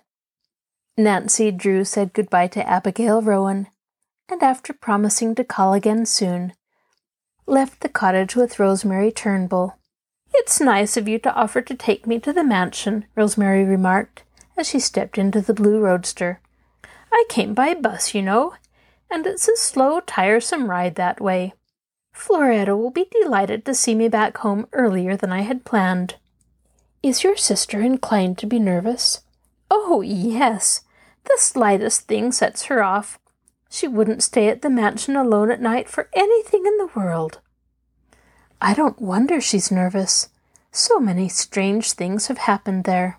Nancy 0.97 1.51
Drew 1.51 1.85
said 1.85 2.15
goodbye 2.15 2.49
to 2.49 2.67
Abigail 2.67 3.21
Rowan, 3.21 3.69
and 4.31 4.43
after 4.43 4.73
promising 4.73 5.35
to 5.35 5.45
call 5.45 5.75
again 5.75 6.07
soon, 6.07 6.55
left 7.47 7.81
the 7.81 7.89
cottage 7.91 8.35
with 8.35 8.59
Rosemary 8.59 9.13
Turnbull. 9.13 9.77
It's 10.33 10.59
nice 10.59 10.97
of 10.97 11.07
you 11.07 11.19
to 11.19 11.35
offer 11.35 11.61
to 11.61 11.75
take 11.75 12.07
me 12.07 12.19
to 12.21 12.33
the 12.33 12.45
mansion, 12.45 13.05
Rosemary 13.15 13.65
remarked 13.65 14.23
as 14.57 14.69
she 14.69 14.79
stepped 14.79 15.19
into 15.19 15.43
the 15.43 15.55
blue 15.55 15.81
roadster. 15.81 16.41
I 17.13 17.25
came 17.29 17.53
by 17.53 17.75
bus, 17.75 18.15
you 18.15 18.23
know, 18.23 18.55
and 19.13 19.27
it's 19.27 19.47
a 19.47 19.57
slow, 19.57 20.01
tiresome 20.01 20.71
ride 20.71 20.95
that 20.95 21.21
way. 21.21 21.53
Floretta 22.15 22.75
will 22.75 22.91
be 22.91 23.09
delighted 23.11 23.65
to 23.65 23.75
see 23.75 23.95
me 23.95 24.09
back 24.09 24.39
home 24.39 24.67
earlier 24.73 25.17
than 25.17 25.31
I 25.31 25.43
had 25.43 25.67
planned. 25.67 26.17
Is 27.03 27.23
your 27.23 27.37
sister 27.37 27.81
inclined 27.81 28.39
to 28.39 28.47
be 28.47 28.59
nervous? 28.59 29.21
Oh, 29.71 30.01
yes. 30.01 30.83
The 31.25 31.37
slightest 31.37 32.09
thing 32.09 32.33
sets 32.33 32.65
her 32.65 32.83
off. 32.83 33.19
She 33.69 33.87
wouldn't 33.87 34.23
stay 34.23 34.49
at 34.49 34.63
the 34.63 34.71
mansion 34.71 35.15
alone 35.15 35.51
at 35.51 35.61
night 35.61 35.89
for 35.89 36.09
anything 36.15 36.65
in 36.67 36.79
the 36.79 36.91
world. 36.95 37.41
I 38.61 38.73
don't 38.73 39.01
wonder 39.01 39.41
she's 39.41 39.71
nervous. 39.71 40.31
So 40.71 41.01
many 41.01 41.29
strange 41.29 41.93
things 41.93 42.29
have 42.29 42.39
happened 42.39 42.85
there. 42.85 43.19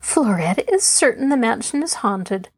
Floretta 0.00 0.68
is 0.72 0.82
certain 0.82 1.28
the 1.28 1.36
mansion 1.36 1.82
is 1.82 1.94
haunted. 1.94 2.48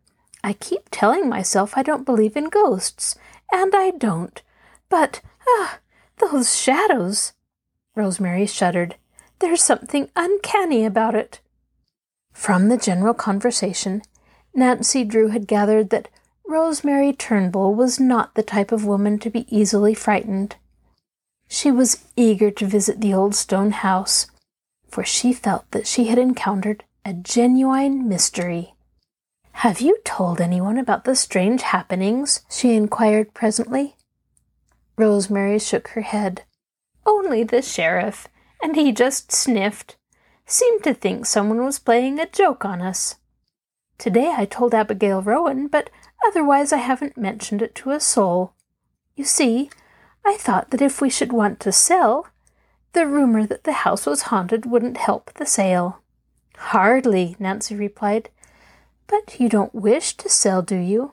I 0.44 0.52
keep 0.52 0.90
telling 0.90 1.26
myself 1.26 1.72
I 1.74 1.82
don't 1.82 2.04
believe 2.04 2.36
in 2.36 2.50
ghosts, 2.50 3.16
and 3.50 3.74
I 3.74 3.92
don't. 3.92 4.42
But, 4.90 5.22
ah, 5.48 5.78
those 6.18 6.54
shadows! 6.54 7.32
Rosemary 7.96 8.44
shuddered. 8.44 8.96
There's 9.38 9.62
something 9.62 10.10
uncanny 10.14 10.84
about 10.84 11.14
it. 11.14 11.40
From 12.34 12.68
the 12.68 12.76
general 12.76 13.14
conversation, 13.14 14.02
Nancy 14.54 15.02
Drew 15.02 15.28
had 15.28 15.46
gathered 15.46 15.88
that 15.88 16.10
Rosemary 16.46 17.14
Turnbull 17.14 17.74
was 17.74 17.98
not 17.98 18.34
the 18.34 18.42
type 18.42 18.70
of 18.70 18.84
woman 18.84 19.18
to 19.20 19.30
be 19.30 19.46
easily 19.48 19.94
frightened. 19.94 20.56
She 21.48 21.70
was 21.70 22.04
eager 22.16 22.50
to 22.50 22.66
visit 22.66 23.00
the 23.00 23.14
old 23.14 23.34
stone 23.34 23.70
house, 23.70 24.26
for 24.90 25.04
she 25.04 25.32
felt 25.32 25.70
that 25.70 25.86
she 25.86 26.08
had 26.08 26.18
encountered 26.18 26.84
a 27.02 27.14
genuine 27.14 28.06
mystery. 28.06 28.73
Have 29.58 29.80
you 29.80 29.98
told 30.04 30.40
anyone 30.40 30.76
about 30.76 31.04
the 31.04 31.16
strange 31.16 31.62
happenings? 31.62 32.42
she 32.50 32.74
inquired 32.74 33.32
presently. 33.32 33.96
Rosemary 34.98 35.58
shook 35.58 35.88
her 35.88 36.02
head. 36.02 36.42
Only 37.06 37.44
the 37.44 37.62
sheriff, 37.62 38.28
and 38.62 38.76
he 38.76 38.92
just 38.92 39.32
sniffed 39.32 39.96
seemed 40.44 40.82
to 40.84 40.92
think 40.92 41.24
someone 41.24 41.64
was 41.64 41.78
playing 41.78 42.18
a 42.18 42.28
joke 42.28 42.64
on 42.64 42.82
us. 42.82 43.16
Today 43.96 44.34
I 44.36 44.44
told 44.44 44.74
Abigail 44.74 45.22
Rowan, 45.22 45.68
but 45.68 45.88
otherwise 46.26 46.72
I 46.72 46.78
haven't 46.78 47.16
mentioned 47.16 47.62
it 47.62 47.74
to 47.76 47.92
a 47.92 48.00
soul. 48.00 48.52
You 49.16 49.24
see, 49.24 49.70
I 50.26 50.36
thought 50.36 50.70
that 50.70 50.82
if 50.82 51.00
we 51.00 51.08
should 51.08 51.32
want 51.32 51.60
to 51.60 51.72
sell, 51.72 52.26
the 52.92 53.06
rumor 53.06 53.46
that 53.46 53.64
the 53.64 53.72
house 53.72 54.04
was 54.04 54.22
haunted 54.22 54.66
wouldn't 54.66 54.98
help 54.98 55.32
the 55.34 55.46
sale. 55.46 56.02
Hardly, 56.56 57.36
Nancy 57.38 57.74
replied. 57.74 58.28
But 59.06 59.38
you 59.38 59.48
don't 59.48 59.74
wish 59.74 60.16
to 60.16 60.28
sell, 60.28 60.62
do 60.62 60.76
you? 60.76 61.12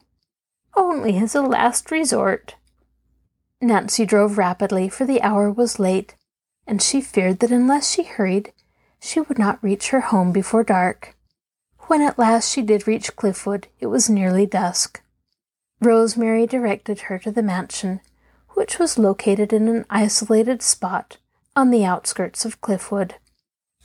Only 0.75 1.17
as 1.17 1.36
a 1.36 1.41
last 1.41 1.91
resort. 1.91 2.55
Nancy 3.62 4.05
drove 4.05 4.38
rapidly, 4.38 4.89
for 4.89 5.05
the 5.05 5.21
hour 5.21 5.51
was 5.51 5.79
late, 5.79 6.15
and 6.65 6.81
she 6.81 7.01
feared 7.01 7.39
that 7.39 7.51
unless 7.51 7.91
she 7.91 8.03
hurried, 8.03 8.53
she 9.00 9.19
would 9.19 9.38
not 9.38 9.63
reach 9.63 9.89
her 9.89 10.01
home 10.01 10.31
before 10.31 10.63
dark. 10.63 11.15
When 11.88 12.01
at 12.01 12.17
last 12.17 12.51
she 12.51 12.62
did 12.62 12.88
reach 12.88 13.15
Cliffwood, 13.15 13.65
it 13.79 13.88
was 13.88 14.10
nearly 14.10 14.45
dusk. 14.45 15.01
Rosemary 15.81 16.45
directed 16.48 17.01
her 17.01 17.19
to 17.19 17.31
the 17.31 17.43
mansion, 17.43 18.00
which 18.51 18.79
was 18.79 18.98
located 18.98 19.51
in 19.51 19.67
an 19.67 19.86
isolated 19.89 20.62
spot 20.62 21.17
on 21.55 21.71
the 21.71 21.83
outskirts 21.83 22.45
of 22.45 22.62
Cliffwood. 22.62 23.15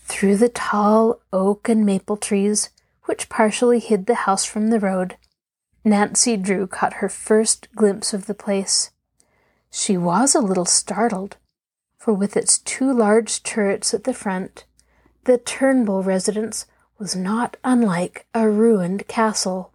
Through 0.04 0.36
the 0.36 0.48
tall 0.48 1.20
oak 1.32 1.68
and 1.68 1.84
maple 1.84 2.16
trees, 2.16 2.70
which 3.06 3.28
partially 3.28 3.78
hid 3.78 4.06
the 4.06 4.14
house 4.14 4.44
from 4.44 4.68
the 4.68 4.80
road, 4.80 5.16
Nancy 5.84 6.36
Drew 6.36 6.66
caught 6.66 6.94
her 6.94 7.08
first 7.08 7.68
glimpse 7.74 8.12
of 8.12 8.26
the 8.26 8.34
place. 8.34 8.90
She 9.70 9.96
was 9.96 10.34
a 10.34 10.40
little 10.40 10.64
startled, 10.64 11.36
for 11.96 12.12
with 12.12 12.36
its 12.36 12.58
two 12.58 12.92
large 12.92 13.42
turrets 13.42 13.94
at 13.94 14.04
the 14.04 14.14
front, 14.14 14.64
the 15.24 15.38
Turnbull 15.38 16.02
residence 16.02 16.66
was 16.98 17.16
not 17.16 17.56
unlike 17.64 18.26
a 18.34 18.48
ruined 18.48 19.06
castle. 19.08 19.72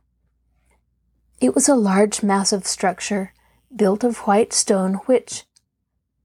It 1.39 1.55
was 1.55 1.67
a 1.67 1.75
large, 1.75 2.23
massive 2.23 2.65
structure 2.65 3.33
built 3.75 4.03
of 4.03 4.19
white 4.19 4.53
stone, 4.53 4.95
which, 5.05 5.45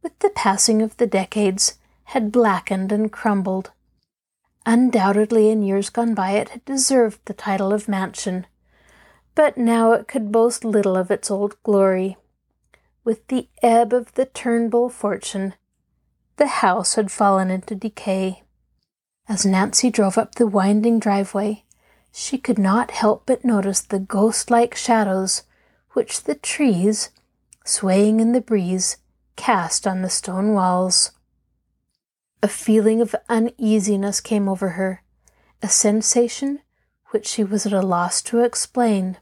with 0.02 0.18
the 0.18 0.30
passing 0.30 0.82
of 0.82 0.96
the 0.96 1.06
decades, 1.06 1.78
had 2.04 2.32
blackened 2.32 2.92
and 2.92 3.10
crumbled. 3.12 3.72
Undoubtedly, 4.68 5.48
in 5.48 5.62
years 5.62 5.90
gone 5.90 6.12
by, 6.12 6.32
it 6.32 6.48
had 6.48 6.64
deserved 6.64 7.20
the 7.24 7.32
title 7.32 7.72
of 7.72 7.88
mansion, 7.88 8.46
but 9.36 9.56
now 9.56 9.92
it 9.92 10.08
could 10.08 10.32
boast 10.32 10.64
little 10.64 10.96
of 10.96 11.08
its 11.08 11.30
old 11.30 11.56
glory. 11.62 12.16
With 13.04 13.28
the 13.28 13.48
ebb 13.62 13.92
of 13.92 14.12
the 14.14 14.26
Turnbull 14.26 14.88
fortune, 14.88 15.54
the 16.36 16.48
house 16.48 16.96
had 16.96 17.12
fallen 17.12 17.48
into 17.48 17.76
decay. 17.76 18.42
As 19.28 19.46
Nancy 19.46 19.88
drove 19.88 20.18
up 20.18 20.34
the 20.34 20.48
winding 20.48 20.98
driveway, 20.98 21.62
she 22.10 22.36
could 22.36 22.58
not 22.58 22.90
help 22.90 23.22
but 23.24 23.44
notice 23.44 23.80
the 23.80 24.00
ghost 24.00 24.50
like 24.50 24.74
shadows 24.74 25.44
which 25.92 26.24
the 26.24 26.34
trees, 26.34 27.10
swaying 27.64 28.18
in 28.18 28.32
the 28.32 28.40
breeze, 28.40 28.96
cast 29.36 29.86
on 29.86 30.02
the 30.02 30.10
stone 30.10 30.54
walls. 30.54 31.12
A 32.42 32.48
feeling 32.48 33.00
of 33.00 33.14
uneasiness 33.28 34.20
came 34.20 34.48
over 34.48 34.70
her, 34.70 35.02
a 35.62 35.68
sensation 35.68 36.60
which 37.10 37.26
she 37.26 37.42
was 37.42 37.66
at 37.66 37.72
a 37.72 37.80
loss 37.80 38.20
to 38.22 38.40
explain. 38.40 39.16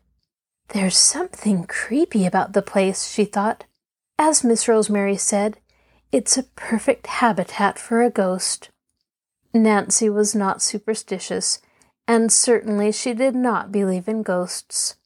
There's 0.68 0.96
something 0.96 1.64
creepy 1.64 2.26
about 2.26 2.52
the 2.52 2.62
place, 2.62 3.06
she 3.06 3.24
thought. 3.24 3.64
As 4.18 4.42
Miss 4.42 4.66
Rosemary 4.66 5.16
said, 5.16 5.58
it's 6.10 6.36
a 6.36 6.44
perfect 6.44 7.06
habitat 7.06 7.78
for 7.78 8.02
a 8.02 8.10
ghost. 8.10 8.70
Nancy 9.52 10.10
was 10.10 10.34
not 10.34 10.62
superstitious, 10.62 11.60
and 12.08 12.32
certainly 12.32 12.90
she 12.92 13.14
did 13.14 13.34
not 13.34 13.70
believe 13.70 14.08
in 14.08 14.22
ghosts. 14.22 14.96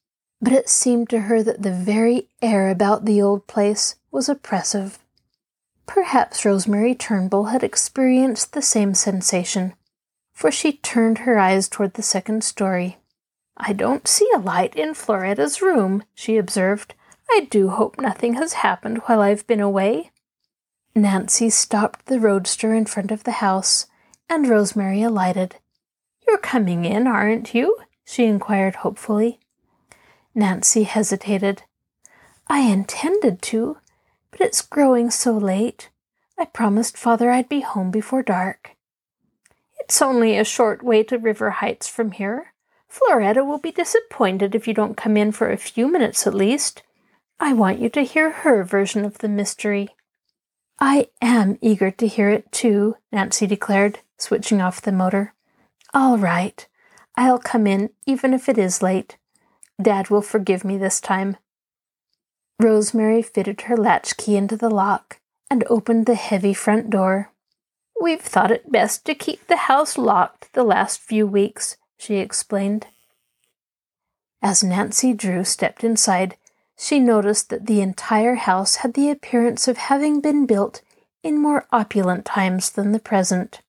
But 0.41 0.53
it 0.53 0.69
seemed 0.69 1.11
to 1.11 1.21
her 1.21 1.43
that 1.43 1.63
the 1.63 1.73
very 1.73 2.29
air 2.41 2.71
about 2.71 3.05
the 3.05 3.21
old 3.21 3.47
place 3.47 3.97
was 4.11 4.29
oppressive. 4.29 4.99
Perhaps 5.89 6.45
Rosemary 6.45 6.95
Turnbull 6.95 7.47
had 7.47 7.65
experienced 7.65 8.53
the 8.53 8.63
same 8.63 8.95
sensation, 8.95 9.75
for 10.35 10.53
she 10.53 10.75
turned 10.75 11.19
her 11.19 11.39
eyes 11.39 11.67
toward 11.67 11.95
the 11.95 12.03
second 12.03 12.45
story. 12.45 12.99
I 13.57 13.73
don't 13.73 14.07
see 14.07 14.31
a 14.35 14.39
light 14.39 14.77
in 14.77 14.93
Floretta's 14.95 15.63
room, 15.63 16.05
she 16.15 16.37
observed. 16.37 16.95
I 17.31 17.49
do 17.51 17.71
hope 17.71 17.99
nothing 17.99 18.35
has 18.35 18.53
happened 18.53 18.99
while 19.07 19.23
I've 19.23 19.47
been 19.47 19.61
away. 19.61 20.11
Nancy 20.95 21.49
stopped 21.49 22.05
the 22.07 22.21
roadster 22.21 22.75
in 22.75 22.85
front 22.85 23.11
of 23.11 23.25
the 23.25 23.41
house 23.43 23.87
and 24.29 24.47
Rosemary 24.47 25.03
alighted. 25.03 25.57
You're 26.27 26.39
coming 26.39 26.85
in, 26.85 27.07
aren't 27.07 27.55
you? 27.55 27.79
she 28.05 28.27
inquired 28.27 28.77
hopefully. 28.77 29.41
Nancy 30.35 30.83
hesitated. 30.83 31.63
I 32.47 32.61
intended 32.61 33.41
to, 33.43 33.79
but 34.31 34.41
it's 34.41 34.63
growing 34.63 35.11
so 35.11 35.37
late. 35.37 35.91
I 36.39 36.45
promised 36.45 36.97
father 36.97 37.31
I'd 37.31 37.49
be 37.49 37.61
home 37.61 37.91
before 37.91 38.23
dark. 38.23 38.77
It's 39.81 40.03
only 40.03 40.37
a 40.37 40.45
short 40.45 40.83
way 40.83 41.03
to 41.05 41.19
River 41.19 41.51
Heights 41.51 41.89
from 41.89 42.13
here. 42.13 42.53
Floretta 42.89 43.45
will 43.45 43.59
be 43.59 43.73
disappointed 43.73 44.55
if 44.55 44.67
you 44.67 44.75
don't 44.75 44.97
come 44.97 45.17
in 45.17 45.33
for 45.33 45.51
a 45.51 45.57
few 45.57 45.91
minutes 45.91 46.27
at 46.27 46.35
least. 46.35 46.83
I 47.41 47.53
want 47.53 47.79
you 47.79 47.89
to 47.91 48.03
hear 48.05 48.31
her 48.31 48.65
version 48.65 49.05
of 49.05 49.19
the 49.19 49.29
mystery. 49.29 49.91
I 50.81 51.09
am 51.21 51.59
eager 51.61 51.91
to 51.91 52.07
hear 52.07 52.31
it 52.31 52.51
too, 52.53 52.97
Nancy 53.13 53.47
declared 53.47 54.01
switching 54.17 54.61
off 54.61 54.83
the 54.83 54.93
motor. 54.93 55.35
All 55.95 56.19
right. 56.19 56.67
I'll 57.17 57.39
come 57.39 57.67
in 57.67 57.91
even 58.07 58.33
if 58.35 58.49
it 58.49 58.59
is 58.59 58.83
late. 58.83 59.17
Dad 59.81 60.11
will 60.11 60.23
forgive 60.23 60.65
me 60.65 60.77
this 60.77 61.01
time. 61.01 61.37
Rosemary 62.61 63.23
fitted 63.23 63.63
her 63.63 63.77
latchkey 63.77 64.37
into 64.37 64.57
the 64.57 64.71
lock 64.71 65.21
and 65.51 65.65
opened 65.71 66.07
the 66.07 66.17
heavy 66.17 66.53
front 66.53 66.91
door. 66.91 67.31
We've 68.01 68.21
thought 68.21 68.51
it 68.51 68.71
best 68.71 69.05
to 69.07 69.15
keep 69.15 69.47
the 69.47 69.57
house 69.57 69.97
locked 69.97 70.53
the 70.53 70.65
last 70.65 71.01
few 71.01 71.27
weeks, 71.27 71.77
she 71.97 72.17
explained. 72.17 72.87
As 74.43 74.63
Nancy 74.63 75.13
Drew 75.13 75.45
stepped 75.45 75.83
inside, 75.83 76.37
she 76.77 77.01
noticed 77.01 77.49
that 77.51 77.67
the 77.67 77.81
entire 77.81 78.37
house 78.37 78.77
had 78.77 78.95
the 78.95 79.11
appearance 79.11 79.67
of 79.67 79.79
having 79.79 80.21
been 80.21 80.47
built 80.47 80.83
in 81.25 81.41
more 81.41 81.67
opulent 81.73 82.25
times 82.25 82.71
than 82.71 82.93
the 82.93 83.01
present. 83.01 83.61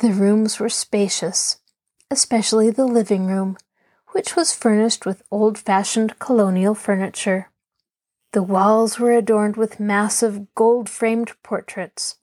The 0.00 0.10
rooms 0.10 0.58
were 0.58 0.68
spacious, 0.68 1.58
especially 2.10 2.70
the 2.70 2.86
living 2.86 3.26
room, 3.26 3.56
which 4.08 4.34
was 4.34 4.54
furnished 4.54 5.06
with 5.06 5.22
old 5.30 5.56
fashioned 5.56 6.18
colonial 6.18 6.74
furniture. 6.74 7.48
The 8.32 8.42
walls 8.42 8.98
were 8.98 9.12
adorned 9.12 9.56
with 9.56 9.78
massive 9.78 10.54
gold 10.54 10.88
framed 10.88 11.32
portraits, 11.42 12.16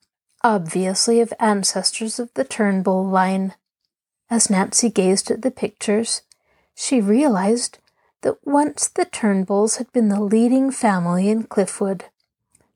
obviously 0.43 1.22
of 1.22 1.34
ancestors 1.39 2.19
of 2.19 2.34
the 2.34 2.43
Turnbull 2.43 3.08
line. 3.08 3.54
As 4.28 4.50
Nancy 4.50 4.89
gazed 4.89 5.30
at 5.30 5.43
the 5.43 5.52
pictures, 5.52 6.24
she 6.74 7.00
realized 7.00 7.78
that 8.22 8.38
once 8.45 8.88
the 8.88 9.06
Turnbulls 9.06 9.78
had 9.78 9.91
been 9.91 10.10
the 10.10 10.22
leading 10.22 10.72
family 10.72 11.30
in 11.30 11.43
Cliffwood. 11.43 12.06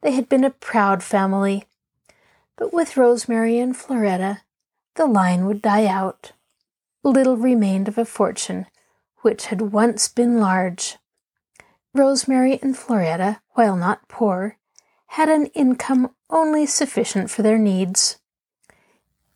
They 0.01 0.11
had 0.11 0.29
been 0.29 0.43
a 0.43 0.49
proud 0.49 1.03
family. 1.03 1.65
But 2.55 2.71
with 2.71 2.97
Rosemary 2.97 3.57
and 3.57 3.75
Floretta, 3.75 4.41
the 4.95 5.07
line 5.07 5.45
would 5.45 5.61
die 5.61 5.87
out. 5.87 6.33
Little 7.03 7.37
remained 7.37 7.87
of 7.87 7.97
a 7.97 8.05
fortune 8.05 8.67
which 9.21 9.47
had 9.47 9.73
once 9.73 10.07
been 10.07 10.39
large. 10.39 10.97
Rosemary 11.95 12.59
and 12.61 12.75
Floretta, 12.75 13.41
while 13.51 13.75
not 13.75 14.07
poor, 14.07 14.57
had 15.07 15.29
an 15.29 15.45
income 15.47 16.11
only 16.29 16.65
sufficient 16.65 17.29
for 17.29 17.43
their 17.43 17.59
needs. 17.59 18.17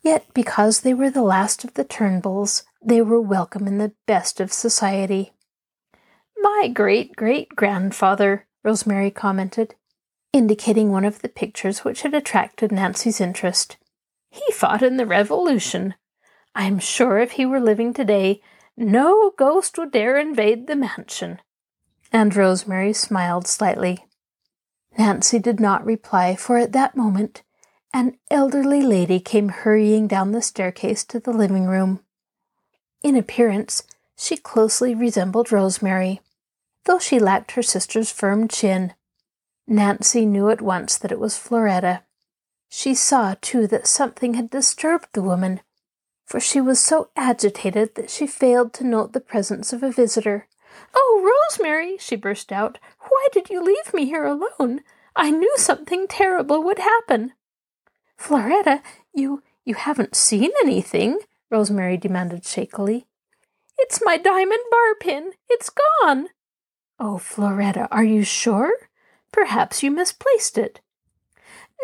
Yet, 0.02 0.26
because 0.34 0.80
they 0.80 0.92
were 0.92 1.10
the 1.10 1.22
last 1.22 1.62
of 1.62 1.74
the 1.74 1.84
Turnbulls, 1.84 2.64
they 2.84 3.00
were 3.00 3.20
welcome 3.20 3.66
in 3.68 3.78
the 3.78 3.92
best 4.06 4.40
of 4.40 4.52
society. 4.52 5.32
My 6.36 6.68
great 6.72 7.14
great 7.14 7.54
grandfather, 7.54 8.46
Rosemary 8.64 9.12
commented, 9.12 9.76
indicating 10.32 10.90
one 10.90 11.04
of 11.04 11.22
the 11.22 11.28
pictures 11.28 11.84
which 11.84 12.02
had 12.02 12.14
attracted 12.14 12.72
Nancy's 12.72 13.20
interest. 13.20 13.76
He 14.30 14.52
fought 14.52 14.82
in 14.82 14.96
the 14.96 15.06
Revolution. 15.06 15.94
I'm 16.54 16.80
sure 16.80 17.18
if 17.18 17.32
he 17.32 17.46
were 17.46 17.60
living 17.60 17.94
today, 17.94 18.40
no 18.76 19.32
ghost 19.36 19.78
would 19.78 19.92
dare 19.92 20.18
invade 20.18 20.66
the 20.66 20.76
mansion. 20.76 21.40
And 22.12 22.34
Rosemary 22.34 22.92
smiled 22.92 23.46
slightly. 23.46 24.06
Nancy 24.96 25.38
did 25.38 25.60
not 25.60 25.84
reply, 25.84 26.34
for 26.34 26.58
at 26.58 26.72
that 26.72 26.96
moment 26.96 27.42
an 27.92 28.18
elderly 28.30 28.82
lady 28.82 29.20
came 29.20 29.48
hurrying 29.48 30.06
down 30.06 30.32
the 30.32 30.42
staircase 30.42 31.04
to 31.04 31.20
the 31.20 31.32
living 31.32 31.66
room. 31.66 32.00
In 33.02 33.16
appearance, 33.16 33.82
she 34.16 34.36
closely 34.36 34.94
resembled 34.94 35.52
Rosemary, 35.52 36.20
though 36.84 36.98
she 36.98 37.18
lacked 37.18 37.52
her 37.52 37.62
sister's 37.62 38.10
firm 38.10 38.48
chin. 38.48 38.94
Nancy 39.66 40.26
knew 40.26 40.48
at 40.50 40.60
once 40.60 40.98
that 40.98 41.12
it 41.12 41.20
was 41.20 41.36
Floretta. 41.36 42.02
She 42.68 42.94
saw, 42.94 43.36
too, 43.40 43.66
that 43.68 43.86
something 43.86 44.34
had 44.34 44.50
disturbed 44.50 45.08
the 45.12 45.22
woman, 45.22 45.60
for 46.26 46.40
she 46.40 46.60
was 46.60 46.80
so 46.80 47.10
agitated 47.16 47.94
that 47.94 48.10
she 48.10 48.26
failed 48.26 48.72
to 48.74 48.84
note 48.84 49.12
the 49.12 49.20
presence 49.20 49.72
of 49.72 49.82
a 49.82 49.92
visitor. 49.92 50.46
Oh, 50.94 51.44
Rosemary, 51.50 51.96
she 51.98 52.16
burst 52.16 52.52
out, 52.52 52.78
why 53.08 53.28
did 53.32 53.50
you 53.50 53.62
leave 53.62 53.94
me 53.94 54.06
here 54.06 54.24
alone? 54.24 54.80
I 55.16 55.30
knew 55.30 55.52
something 55.56 56.06
terrible 56.06 56.62
would 56.62 56.78
happen. 56.78 57.32
Floretta, 58.16 58.82
you 59.12 59.42
you 59.64 59.74
haven't 59.74 60.16
seen 60.16 60.50
anything? 60.62 61.18
Rosemary 61.50 61.96
demanded 61.96 62.44
shakily. 62.44 63.06
It's 63.78 64.00
my 64.04 64.16
diamond 64.16 64.60
bar 64.70 64.94
pin. 64.98 65.32
It's 65.48 65.70
gone. 65.70 66.28
Oh, 66.98 67.18
Floretta, 67.18 67.86
are 67.90 68.04
you 68.04 68.24
sure? 68.24 68.72
Perhaps 69.30 69.82
you 69.82 69.90
misplaced 69.90 70.58
it. 70.58 70.80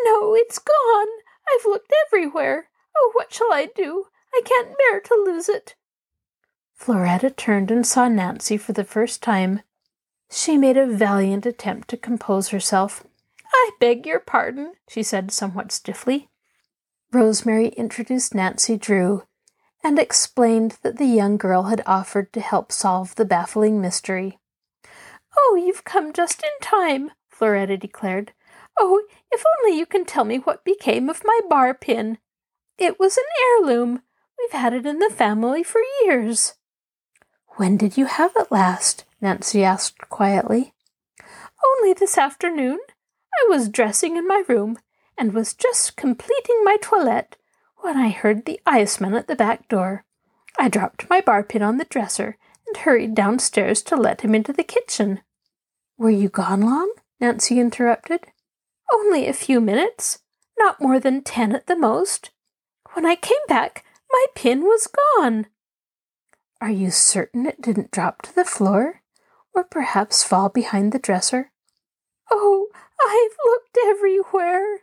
No, 0.03 0.35
it's 0.35 0.59
gone. 0.59 1.07
I've 1.47 1.65
looked 1.65 1.93
everywhere. 2.07 2.69
Oh, 2.97 3.11
what 3.13 3.33
shall 3.33 3.53
I 3.53 3.67
do? 3.73 4.07
I 4.33 4.41
can't 4.43 4.75
bear 4.77 4.99
to 4.99 5.23
lose 5.25 5.47
it. 5.47 5.75
Floretta 6.75 7.31
turned 7.31 7.71
and 7.71 7.87
saw 7.87 8.07
Nancy 8.07 8.57
for 8.57 8.73
the 8.73 8.83
first 8.83 9.23
time. 9.23 9.61
She 10.29 10.57
made 10.57 10.77
a 10.77 10.85
valiant 10.85 11.45
attempt 11.45 11.87
to 11.89 11.97
compose 11.97 12.49
herself. 12.49 13.03
I 13.51 13.71
beg 13.79 14.05
your 14.05 14.19
pardon, 14.19 14.73
she 14.87 15.01
said 15.01 15.31
somewhat 15.31 15.71
stiffly. 15.71 16.29
Rosemary 17.11 17.69
introduced 17.69 18.35
Nancy 18.35 18.77
Drew 18.77 19.23
and 19.83 19.97
explained 19.97 20.77
that 20.83 20.97
the 20.97 21.05
young 21.05 21.37
girl 21.37 21.63
had 21.63 21.81
offered 21.85 22.33
to 22.33 22.39
help 22.39 22.71
solve 22.71 23.15
the 23.15 23.25
baffling 23.25 23.79
mystery. 23.81 24.37
Oh, 25.37 25.55
you've 25.55 25.85
come 25.85 26.11
just 26.11 26.43
in 26.43 26.49
time, 26.61 27.11
Floretta 27.29 27.77
declared. 27.77 28.33
Oh, 28.77 29.01
if 29.31 29.43
only 29.59 29.77
you 29.77 29.85
can 29.85 30.05
tell 30.05 30.25
me 30.25 30.37
what 30.37 30.65
became 30.65 31.09
of 31.09 31.23
my 31.23 31.39
bar 31.49 31.73
pin. 31.73 32.17
It 32.77 32.99
was 32.99 33.17
an 33.17 33.23
heirloom. 33.43 34.01
We've 34.37 34.59
had 34.59 34.73
it 34.73 34.85
in 34.85 34.99
the 34.99 35.09
family 35.09 35.63
for 35.63 35.81
years. 36.03 36.55
When 37.57 37.77
did 37.77 37.95
you 37.95 38.05
have 38.05 38.33
it 38.35 38.51
last? 38.51 39.05
Nancy 39.21 39.63
asked 39.63 40.09
quietly. 40.09 40.73
Only 41.65 41.93
this 41.93 42.17
afternoon. 42.17 42.79
I 43.33 43.47
was 43.49 43.69
dressing 43.69 44.17
in 44.17 44.27
my 44.27 44.43
room 44.49 44.77
and 45.17 45.33
was 45.33 45.53
just 45.53 45.95
completing 45.95 46.63
my 46.65 46.75
toilette 46.81 47.37
when 47.77 47.95
I 47.95 48.09
heard 48.09 48.43
the 48.43 48.59
iceman 48.65 49.13
at 49.13 49.27
the 49.27 49.37
back 49.37 49.69
door. 49.69 50.03
I 50.59 50.67
dropped 50.67 51.09
my 51.09 51.21
bar 51.21 51.43
pin 51.43 51.61
on 51.61 51.77
the 51.77 51.85
dresser 51.85 52.37
and 52.67 52.77
hurried 52.77 53.15
downstairs 53.15 53.81
to 53.83 53.95
let 53.95 54.21
him 54.21 54.35
into 54.35 54.51
the 54.51 54.63
kitchen. 54.63 55.21
Were 55.97 56.09
you 56.09 56.27
gone 56.27 56.61
long? 56.61 56.91
Nancy 57.21 57.57
interrupted. 57.59 58.25
Only 58.93 59.27
a 59.27 59.33
few 59.33 59.61
minutes, 59.61 60.19
not 60.59 60.81
more 60.81 60.99
than 60.99 61.23
ten 61.23 61.55
at 61.55 61.67
the 61.67 61.77
most. 61.77 62.31
When 62.93 63.05
I 63.05 63.15
came 63.15 63.37
back, 63.47 63.85
my 64.11 64.25
pin 64.35 64.63
was 64.63 64.87
gone. 64.87 65.47
Are 66.65 66.71
you 66.71 66.89
certain 66.89 67.45
it 67.45 67.61
didn't 67.61 67.91
drop 67.91 68.23
to 68.23 68.33
the 68.33 68.43
floor, 68.43 69.03
or 69.53 69.63
perhaps 69.63 70.23
fall 70.23 70.49
behind 70.49 70.91
the 70.91 70.97
dresser? 70.97 71.51
Oh, 72.31 72.69
I've 72.99 73.37
looked 73.45 73.77
everywhere. 73.85 74.79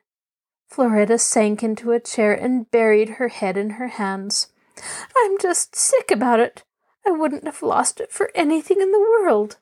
Floretta 0.68 1.18
sank 1.18 1.64
into 1.64 1.90
a 1.90 1.98
chair 1.98 2.32
and 2.34 2.70
buried 2.70 3.08
her 3.18 3.26
head 3.26 3.56
in 3.56 3.70
her 3.70 3.88
hands. 3.88 4.52
I'm 5.16 5.36
just 5.40 5.74
sick 5.74 6.12
about 6.12 6.38
it. 6.38 6.62
I 7.04 7.10
wouldn't 7.10 7.46
have 7.46 7.64
lost 7.64 7.98
it 7.98 8.12
for 8.12 8.30
anything 8.32 8.80
in 8.80 8.92
the 8.92 9.00
world. 9.00 9.56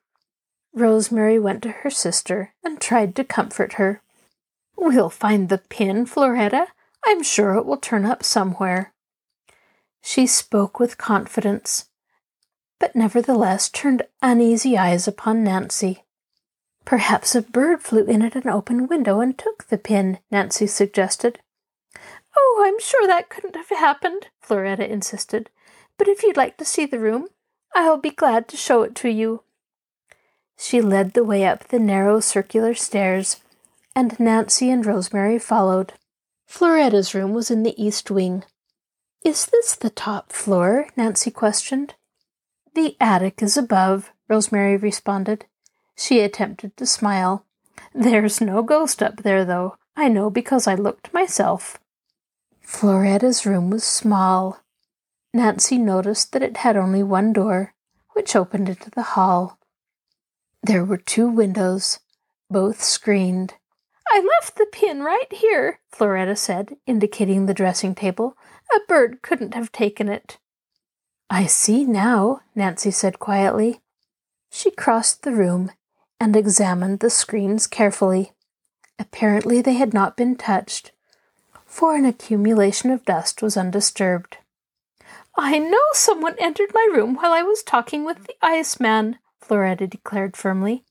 Rosemary 0.74 1.38
went 1.38 1.62
to 1.62 1.70
her 1.70 1.90
sister 1.90 2.52
and 2.62 2.82
tried 2.82 3.16
to 3.16 3.24
comfort 3.24 3.74
her. 3.74 4.02
We'll 4.76 5.08
find 5.08 5.48
the 5.48 5.56
pin, 5.70 6.04
Floretta. 6.04 6.66
I'm 7.02 7.22
sure 7.22 7.54
it 7.54 7.64
will 7.64 7.78
turn 7.78 8.04
up 8.04 8.22
somewhere. 8.22 8.92
She 10.02 10.26
spoke 10.26 10.78
with 10.78 10.98
confidence, 10.98 11.86
but 12.80 12.96
nevertheless 12.96 13.68
turned 13.68 14.02
uneasy 14.20 14.76
eyes 14.76 15.06
upon 15.06 15.44
Nancy. 15.44 16.02
Perhaps 16.84 17.36
a 17.36 17.42
bird 17.42 17.82
flew 17.82 18.04
in 18.04 18.22
at 18.22 18.34
an 18.34 18.48
open 18.48 18.88
window 18.88 19.20
and 19.20 19.38
took 19.38 19.68
the 19.68 19.78
pin, 19.78 20.18
Nancy 20.30 20.66
suggested. 20.66 21.38
Oh, 22.36 22.64
I'm 22.66 22.80
sure 22.80 23.06
that 23.06 23.28
couldn't 23.28 23.54
have 23.54 23.68
happened, 23.68 24.28
Floretta 24.40 24.90
insisted. 24.90 25.50
But 25.98 26.08
if 26.08 26.22
you'd 26.22 26.36
like 26.36 26.56
to 26.56 26.64
see 26.64 26.86
the 26.86 26.98
room, 26.98 27.28
I'll 27.74 27.98
be 27.98 28.10
glad 28.10 28.48
to 28.48 28.56
show 28.56 28.82
it 28.82 28.94
to 28.96 29.08
you. 29.08 29.42
She 30.58 30.80
led 30.80 31.12
the 31.12 31.24
way 31.24 31.44
up 31.44 31.68
the 31.68 31.78
narrow 31.78 32.18
circular 32.20 32.74
stairs, 32.74 33.36
and 33.94 34.18
Nancy 34.18 34.70
and 34.70 34.84
Rosemary 34.84 35.38
followed. 35.38 35.92
Floretta's 36.46 37.14
room 37.14 37.32
was 37.32 37.50
in 37.50 37.62
the 37.62 37.80
east 37.82 38.10
wing. 38.10 38.44
Is 39.24 39.46
this 39.46 39.74
the 39.74 39.90
top 39.90 40.32
floor? 40.32 40.88
Nancy 40.96 41.30
questioned. 41.30 41.94
The 42.74 42.96
attic 43.00 43.42
is 43.42 43.56
above, 43.56 44.12
Rosemary 44.28 44.76
responded. 44.76 45.46
She 45.96 46.20
attempted 46.20 46.76
to 46.76 46.86
smile. 46.86 47.44
There's 47.94 48.40
no 48.40 48.62
ghost 48.62 49.02
up 49.02 49.22
there, 49.22 49.44
though. 49.44 49.76
I 49.96 50.08
know 50.08 50.30
because 50.30 50.66
I 50.66 50.74
looked 50.74 51.12
myself. 51.12 51.78
Floretta's 52.60 53.44
room 53.44 53.70
was 53.70 53.84
small. 53.84 54.60
Nancy 55.34 55.78
noticed 55.78 56.32
that 56.32 56.42
it 56.42 56.58
had 56.58 56.76
only 56.76 57.02
one 57.02 57.32
door, 57.32 57.74
which 58.12 58.36
opened 58.36 58.68
into 58.68 58.90
the 58.90 59.02
hall. 59.02 59.58
There 60.62 60.84
were 60.84 60.96
two 60.96 61.28
windows, 61.28 62.00
both 62.48 62.82
screened. 62.82 63.54
I 64.08 64.20
left 64.40 64.56
the 64.56 64.66
pin 64.66 65.02
right 65.02 65.32
here, 65.32 65.78
Floretta 65.90 66.36
said, 66.36 66.76
indicating 66.86 67.46
the 67.46 67.54
dressing 67.54 67.94
table. 67.94 68.36
A 68.74 68.80
bird 68.88 69.22
couldn't 69.22 69.54
have 69.54 69.70
taken 69.70 70.08
it. 70.08 70.38
I 71.32 71.46
see 71.46 71.84
now, 71.84 72.40
Nancy 72.56 72.90
said 72.90 73.20
quietly. 73.20 73.80
She 74.50 74.72
crossed 74.72 75.22
the 75.22 75.30
room 75.30 75.70
and 76.18 76.34
examined 76.34 76.98
the 76.98 77.08
screens 77.08 77.68
carefully. 77.68 78.32
Apparently, 78.98 79.62
they 79.62 79.74
had 79.74 79.94
not 79.94 80.16
been 80.16 80.34
touched, 80.34 80.90
for 81.64 81.94
an 81.94 82.04
accumulation 82.04 82.90
of 82.90 83.04
dust 83.04 83.42
was 83.42 83.56
undisturbed. 83.56 84.38
I 85.36 85.58
know 85.58 85.78
someone 85.92 86.34
entered 86.40 86.74
my 86.74 86.88
room 86.92 87.14
while 87.14 87.32
I 87.32 87.42
was 87.42 87.62
talking 87.62 88.04
with 88.04 88.24
the 88.26 88.34
iceman, 88.42 89.18
Floretta 89.40 89.86
declared 89.86 90.36
firmly. 90.36 90.84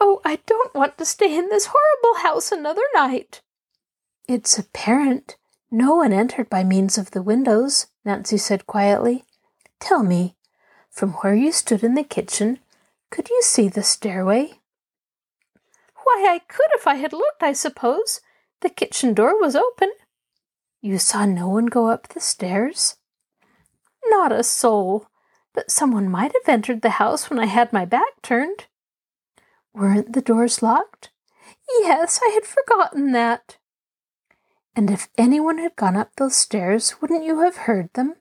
Oh, 0.00 0.22
I 0.24 0.38
don't 0.46 0.74
want 0.74 0.96
to 0.96 1.04
stay 1.04 1.36
in 1.36 1.50
this 1.50 1.68
horrible 1.70 2.22
house 2.22 2.50
another 2.50 2.82
night. 2.94 3.42
It's 4.26 4.58
apparent 4.58 5.36
no 5.70 5.96
one 5.96 6.12
entered 6.12 6.48
by 6.48 6.64
means 6.64 6.96
of 6.96 7.10
the 7.10 7.22
windows, 7.22 7.88
Nancy 8.04 8.38
said 8.38 8.66
quietly. 8.66 9.24
Tell 9.84 10.02
me, 10.02 10.34
from 10.88 11.10
where 11.12 11.34
you 11.34 11.52
stood 11.52 11.84
in 11.84 11.92
the 11.92 12.04
kitchen, 12.04 12.58
could 13.10 13.28
you 13.28 13.42
see 13.42 13.68
the 13.68 13.82
stairway? 13.82 14.60
Why, 16.04 16.26
I 16.26 16.38
could 16.38 16.70
if 16.72 16.86
I 16.86 16.94
had 16.94 17.12
looked, 17.12 17.42
I 17.42 17.52
suppose. 17.52 18.22
The 18.62 18.70
kitchen 18.70 19.12
door 19.12 19.38
was 19.38 19.54
open. 19.54 19.90
You 20.80 20.98
saw 20.98 21.26
no 21.26 21.50
one 21.50 21.66
go 21.66 21.90
up 21.90 22.08
the 22.08 22.20
stairs? 22.20 22.96
Not 24.06 24.32
a 24.32 24.42
soul, 24.42 25.08
but 25.52 25.70
someone 25.70 26.08
might 26.08 26.32
have 26.32 26.48
entered 26.48 26.80
the 26.80 26.96
house 26.96 27.28
when 27.28 27.38
I 27.38 27.44
had 27.44 27.70
my 27.70 27.84
back 27.84 28.22
turned. 28.22 28.64
Weren't 29.74 30.14
the 30.14 30.22
doors 30.22 30.62
locked? 30.62 31.10
Yes, 31.80 32.20
I 32.26 32.30
had 32.30 32.46
forgotten 32.46 33.12
that. 33.12 33.58
And 34.74 34.88
if 34.88 35.10
anyone 35.18 35.58
had 35.58 35.76
gone 35.76 35.94
up 35.94 36.16
those 36.16 36.36
stairs, 36.36 37.02
wouldn't 37.02 37.24
you 37.24 37.40
have 37.40 37.68
heard 37.68 37.92
them? 37.92 38.14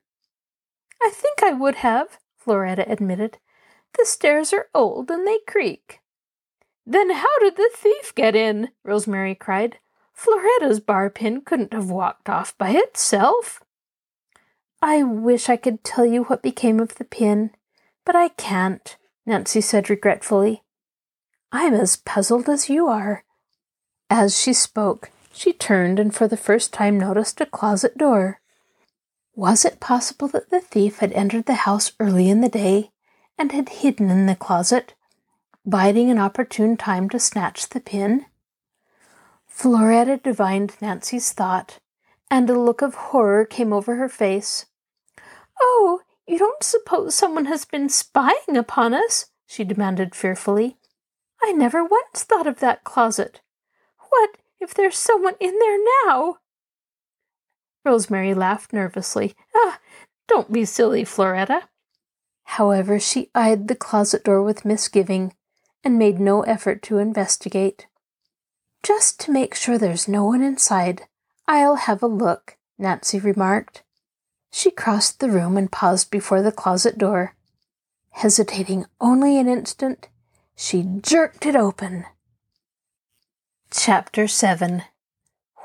I 1.03 1.11
think 1.13 1.43
I 1.43 1.51
would 1.51 1.75
have, 1.75 2.17
Floretta 2.37 2.89
admitted. 2.89 3.37
The 3.97 4.05
stairs 4.05 4.53
are 4.53 4.69
old 4.73 5.11
and 5.11 5.27
they 5.27 5.39
creak. 5.45 5.99
Then 6.85 7.11
how 7.11 7.39
did 7.39 7.57
the 7.57 7.69
thief 7.73 8.15
get 8.15 8.35
in? 8.35 8.69
Rosemary 8.83 9.35
cried. 9.35 9.79
Floretta's 10.13 10.79
bar 10.79 11.09
pin 11.09 11.41
couldn't 11.41 11.73
have 11.73 11.89
walked 11.89 12.29
off 12.29 12.57
by 12.57 12.71
itself. 12.71 13.61
I 14.81 15.03
wish 15.03 15.49
I 15.49 15.57
could 15.57 15.83
tell 15.83 16.05
you 16.05 16.23
what 16.23 16.41
became 16.41 16.79
of 16.79 16.95
the 16.95 17.05
pin, 17.05 17.51
but 18.05 18.15
I 18.15 18.29
can't, 18.29 18.95
Nancy 19.25 19.61
said 19.61 19.89
regretfully. 19.89 20.63
I'm 21.51 21.73
as 21.73 21.97
puzzled 21.97 22.49
as 22.49 22.69
you 22.69 22.87
are. 22.87 23.23
As 24.09 24.39
she 24.39 24.53
spoke, 24.53 25.11
she 25.33 25.51
turned 25.51 25.99
and 25.99 26.13
for 26.13 26.27
the 26.27 26.37
first 26.37 26.73
time 26.73 26.99
noticed 26.99 27.41
a 27.41 27.45
closet 27.45 27.97
door. 27.97 28.39
Was 29.35 29.65
it 29.65 29.79
possible 29.79 30.27
that 30.27 30.51
the 30.51 30.61
thief 30.61 30.99
had 30.99 31.11
entered 31.13 31.45
the 31.45 31.65
house 31.65 31.93
early 31.99 32.29
in 32.29 32.41
the 32.41 32.49
day 32.49 32.91
and 33.37 33.51
had 33.51 33.69
hidden 33.69 34.11
in 34.11 34.27
the 34.27 34.35
closet, 34.35 34.93
biding 35.65 36.11
an 36.11 36.19
opportune 36.19 36.77
time 36.77 37.09
to 37.09 37.19
snatch 37.19 37.69
the 37.69 37.79
pin? 37.79 38.27
Floretta 39.47 40.17
divined 40.17 40.75
Nancy's 40.81 41.31
thought, 41.31 41.79
and 42.29 42.47
a 42.47 42.59
look 42.59 42.83
of 42.83 42.93
horror 42.93 43.43
came 43.43 43.73
over 43.73 43.95
her 43.95 44.09
face. 44.09 44.67
Oh, 45.59 46.01
you 46.27 46.37
don't 46.37 46.63
suppose 46.63 47.15
someone 47.15 47.45
has 47.45 47.65
been 47.65 47.89
spying 47.89 48.55
upon 48.55 48.93
us? 48.93 49.31
she 49.47 49.63
demanded 49.63 50.13
fearfully. 50.13 50.77
I 51.41 51.53
never 51.53 51.83
once 51.83 52.23
thought 52.23 52.47
of 52.47 52.59
that 52.59 52.83
closet. 52.83 53.41
What 54.09 54.37
if 54.59 54.75
there's 54.75 54.97
someone 54.97 55.35
in 55.39 55.57
there 55.57 55.79
now? 56.05 56.37
Rosemary 57.85 58.33
laughed 58.33 58.73
nervously. 58.73 59.35
Ah, 59.55 59.79
don't 60.27 60.51
be 60.51 60.65
silly, 60.65 61.03
Floretta. 61.03 61.67
However, 62.43 62.99
she 62.99 63.29
eyed 63.33 63.67
the 63.67 63.75
closet 63.75 64.23
door 64.23 64.41
with 64.41 64.65
misgiving 64.65 65.33
and 65.83 65.99
made 65.99 66.19
no 66.19 66.41
effort 66.43 66.81
to 66.83 66.97
investigate. 66.97 67.87
Just 68.83 69.19
to 69.21 69.31
make 69.31 69.55
sure 69.55 69.77
there's 69.77 70.07
no 70.07 70.25
one 70.25 70.41
inside, 70.41 71.03
I'll 71.47 71.75
have 71.75 72.03
a 72.03 72.07
look, 72.07 72.57
Nancy 72.77 73.19
remarked. 73.19 73.83
She 74.51 74.71
crossed 74.71 75.19
the 75.19 75.29
room 75.29 75.57
and 75.57 75.71
paused 75.71 76.11
before 76.11 76.41
the 76.41 76.51
closet 76.51 76.97
door. 76.97 77.35
Hesitating 78.11 78.85
only 79.01 79.37
an 79.39 79.47
instant, 79.47 80.09
she 80.55 80.83
jerked 81.01 81.45
it 81.45 81.55
open. 81.55 82.05
Chapter 83.71 84.27
7 84.27 84.83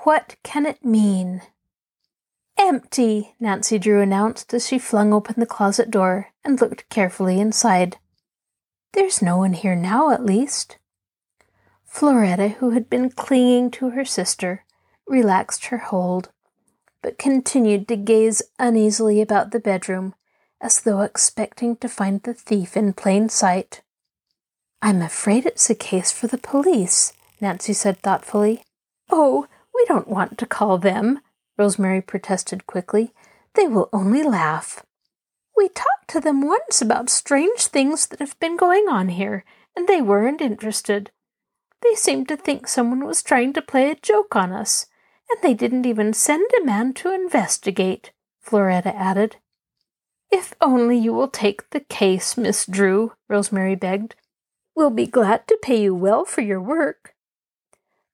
What 0.04 0.36
Can 0.42 0.64
It 0.64 0.84
Mean? 0.84 1.42
Empty, 2.58 3.34
Nancy 3.40 3.78
Drew 3.78 4.00
announced 4.00 4.52
as 4.52 4.66
she 4.66 4.78
flung 4.78 5.12
open 5.12 5.36
the 5.38 5.46
closet 5.46 5.90
door 5.90 6.28
and 6.44 6.60
looked 6.60 6.88
carefully 6.88 7.40
inside. 7.40 7.96
There's 8.92 9.22
no 9.22 9.36
one 9.36 9.52
here 9.52 9.76
now, 9.76 10.10
at 10.10 10.24
least. 10.24 10.78
Floretta, 11.84 12.48
who 12.48 12.70
had 12.70 12.90
been 12.90 13.10
clinging 13.10 13.70
to 13.72 13.90
her 13.90 14.04
sister, 14.04 14.64
relaxed 15.06 15.66
her 15.66 15.78
hold, 15.78 16.30
but 17.02 17.18
continued 17.18 17.88
to 17.88 17.96
gaze 17.96 18.42
uneasily 18.58 19.20
about 19.20 19.50
the 19.50 19.60
bedroom 19.60 20.14
as 20.60 20.80
though 20.80 21.00
expecting 21.00 21.76
to 21.76 21.88
find 21.88 22.22
the 22.22 22.34
thief 22.34 22.76
in 22.76 22.92
plain 22.92 23.28
sight. 23.28 23.82
I'm 24.82 25.02
afraid 25.02 25.46
it's 25.46 25.70
a 25.70 25.74
case 25.74 26.12
for 26.12 26.26
the 26.26 26.38
police, 26.38 27.12
Nancy 27.40 27.72
said 27.72 28.00
thoughtfully. 28.00 28.64
Oh, 29.10 29.46
we 29.74 29.84
don't 29.86 30.08
want 30.08 30.38
to 30.38 30.46
call 30.46 30.78
them, 30.78 31.20
Rosemary 31.58 32.00
protested 32.00 32.66
quickly. 32.66 33.12
They 33.54 33.66
will 33.66 33.88
only 33.92 34.22
laugh. 34.22 34.84
We 35.56 35.68
talked 35.68 36.08
to 36.08 36.20
them 36.20 36.46
once 36.46 36.80
about 36.80 37.10
strange 37.10 37.66
things 37.66 38.06
that 38.06 38.20
have 38.20 38.38
been 38.38 38.56
going 38.56 38.86
on 38.88 39.08
here, 39.08 39.44
and 39.76 39.88
they 39.88 40.00
weren't 40.00 40.40
interested. 40.40 41.10
They 41.82 41.94
seemed 41.94 42.28
to 42.28 42.36
think 42.36 42.68
someone 42.68 43.04
was 43.04 43.22
trying 43.22 43.52
to 43.54 43.62
play 43.62 43.90
a 43.90 43.96
joke 43.96 44.36
on 44.36 44.52
us, 44.52 44.86
and 45.30 45.42
they 45.42 45.54
didn't 45.54 45.86
even 45.86 46.12
send 46.12 46.48
a 46.60 46.64
man 46.64 46.94
to 46.94 47.12
investigate, 47.12 48.12
Floretta 48.40 48.94
added. 48.94 49.36
If 50.30 50.54
only 50.60 50.96
you 50.96 51.12
will 51.12 51.28
take 51.28 51.70
the 51.70 51.80
case, 51.80 52.36
Miss 52.36 52.66
Drew, 52.66 53.12
Rosemary 53.28 53.74
begged. 53.74 54.14
We'll 54.76 54.90
be 54.90 55.06
glad 55.06 55.48
to 55.48 55.58
pay 55.60 55.82
you 55.82 55.94
well 55.94 56.24
for 56.24 56.42
your 56.42 56.60
work. 56.60 57.14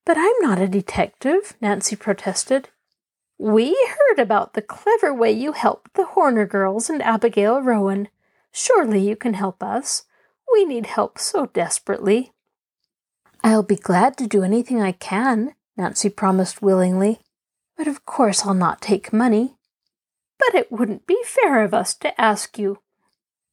But 0.05 0.17
I'm 0.17 0.39
not 0.41 0.59
a 0.59 0.67
detective, 0.67 1.55
Nancy 1.61 1.95
protested. 1.95 2.69
We 3.45 3.77
heard 3.89 4.17
about 4.17 4.55
the 4.55 4.61
clever 4.63 5.13
way 5.13 5.31
you 5.31 5.51
helped 5.51 5.93
the 5.93 6.05
Horner 6.05 6.47
girls 6.47 6.89
and 6.89 6.99
Abigail 7.03 7.61
Rowan. 7.61 8.07
Surely 8.51 9.07
you 9.07 9.15
can 9.15 9.35
help 9.35 9.61
us. 9.61 10.05
We 10.51 10.65
need 10.65 10.87
help 10.87 11.19
so 11.19 11.45
desperately. 11.45 12.33
I'll 13.43 13.61
be 13.61 13.75
glad 13.75 14.17
to 14.17 14.25
do 14.25 14.41
anything 14.41 14.81
I 14.81 14.93
can, 14.93 15.53
Nancy 15.77 16.09
promised 16.09 16.63
willingly. 16.63 17.19
But 17.77 17.87
of 17.87 18.03
course 18.03 18.47
I'll 18.47 18.55
not 18.55 18.81
take 18.81 19.13
money. 19.13 19.57
But 20.39 20.55
it 20.55 20.71
wouldn't 20.71 21.05
be 21.05 21.21
fair 21.23 21.63
of 21.63 21.71
us 21.71 21.93
to 21.97 22.19
ask 22.19 22.57
you. 22.57 22.79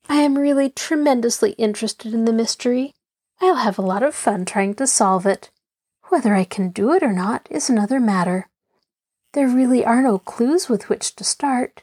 I 0.08 0.22
am 0.22 0.38
really 0.38 0.70
tremendously 0.70 1.50
interested 1.58 2.14
in 2.14 2.24
the 2.24 2.32
mystery. 2.32 2.94
I'll 3.42 3.56
have 3.56 3.78
a 3.78 3.82
lot 3.82 4.02
of 4.02 4.14
fun 4.14 4.46
trying 4.46 4.72
to 4.76 4.86
solve 4.86 5.26
it. 5.26 5.50
Whether 6.04 6.34
I 6.34 6.44
can 6.44 6.70
do 6.70 6.94
it 6.94 7.02
or 7.02 7.12
not 7.12 7.46
is 7.50 7.68
another 7.68 8.00
matter. 8.00 8.48
There 9.32 9.48
really 9.48 9.84
are 9.84 10.02
no 10.02 10.18
clues 10.18 10.68
with 10.68 10.88
which 10.90 11.16
to 11.16 11.24
start. 11.24 11.82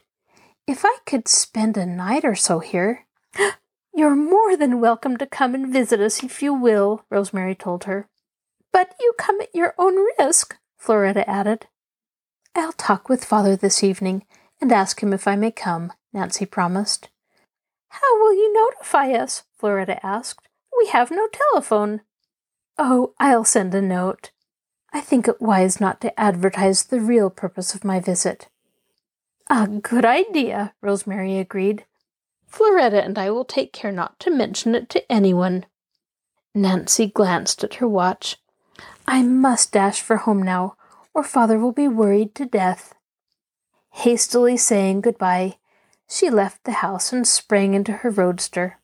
If 0.68 0.84
I 0.84 0.98
could 1.04 1.26
spend 1.26 1.76
a 1.76 1.84
night 1.84 2.24
or 2.24 2.36
so 2.36 2.60
here. 2.60 3.06
You're 3.94 4.14
more 4.14 4.56
than 4.56 4.80
welcome 4.80 5.16
to 5.16 5.26
come 5.26 5.56
and 5.56 5.72
visit 5.72 6.00
us 6.00 6.22
if 6.22 6.42
you 6.42 6.54
will, 6.54 7.04
Rosemary 7.10 7.56
told 7.56 7.84
her. 7.84 8.08
But 8.72 8.94
you 9.00 9.14
come 9.18 9.40
at 9.40 9.52
your 9.52 9.74
own 9.78 9.96
risk, 10.18 10.56
Floretta 10.78 11.28
added. 11.28 11.66
I'll 12.54 12.72
talk 12.72 13.08
with 13.08 13.24
father 13.24 13.56
this 13.56 13.82
evening 13.82 14.26
and 14.60 14.70
ask 14.70 15.02
him 15.02 15.12
if 15.12 15.26
I 15.26 15.34
may 15.34 15.50
come, 15.50 15.92
Nancy 16.12 16.46
promised. 16.46 17.08
How 17.88 18.20
will 18.20 18.32
you 18.32 18.52
notify 18.52 19.10
us? 19.10 19.42
Floretta 19.58 20.04
asked. 20.06 20.48
We 20.78 20.86
have 20.88 21.10
no 21.10 21.26
telephone. 21.52 22.02
Oh, 22.78 23.14
I'll 23.18 23.44
send 23.44 23.74
a 23.74 23.82
note. 23.82 24.30
I 24.92 25.00
think 25.00 25.28
it 25.28 25.40
wise 25.40 25.80
not 25.80 26.00
to 26.00 26.20
advertise 26.20 26.84
the 26.84 27.00
real 27.00 27.30
purpose 27.30 27.74
of 27.74 27.84
my 27.84 28.00
visit. 28.00 28.48
A 29.48 29.66
good 29.66 30.04
idea, 30.04 30.74
Rosemary 30.80 31.38
agreed. 31.38 31.84
Floretta 32.46 33.02
and 33.02 33.18
I 33.18 33.30
will 33.30 33.44
take 33.44 33.72
care 33.72 33.92
not 33.92 34.18
to 34.20 34.30
mention 34.30 34.74
it 34.74 34.88
to 34.90 35.12
anyone. 35.12 35.66
Nancy 36.54 37.06
glanced 37.06 37.62
at 37.62 37.74
her 37.74 37.86
watch. 37.86 38.38
I 39.06 39.22
must 39.22 39.72
dash 39.72 40.00
for 40.00 40.16
home 40.16 40.42
now, 40.42 40.76
or 41.14 41.22
father 41.22 41.58
will 41.58 41.72
be 41.72 41.88
worried 41.88 42.34
to 42.36 42.44
death. 42.44 42.94
Hastily 43.92 44.56
saying 44.56 45.00
good-bye, 45.00 45.56
she 46.08 46.30
left 46.30 46.64
the 46.64 46.72
house 46.72 47.12
and 47.12 47.26
sprang 47.26 47.74
into 47.74 47.92
her 47.92 48.10
roadster. 48.10 48.78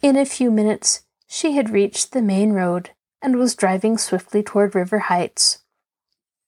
In 0.00 0.16
a 0.16 0.24
few 0.24 0.50
minutes, 0.50 1.04
she 1.26 1.52
had 1.52 1.70
reached 1.70 2.12
the 2.12 2.22
main 2.22 2.52
road 2.52 2.90
and 3.22 3.36
was 3.36 3.54
driving 3.54 3.96
swiftly 3.96 4.42
toward 4.42 4.74
River 4.74 4.98
Heights. 4.98 5.62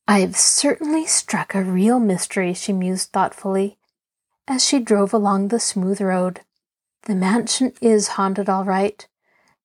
I've 0.07 0.37
certainly 0.37 1.07
struck 1.07 1.55
a 1.55 1.63
real 1.63 1.99
mystery, 1.99 2.53
she 2.53 2.73
mused 2.73 3.11
thoughtfully, 3.11 3.79
as 4.47 4.65
she 4.65 4.81
drove 4.81 5.15
along 5.15 5.49
the 5.49 5.61
smooth 5.61 6.01
road. 6.01 6.41
The 7.03 7.15
mansion 7.15 7.73
is 7.81 8.09
haunted, 8.09 8.49
all 8.49 8.65
right, 8.65 9.07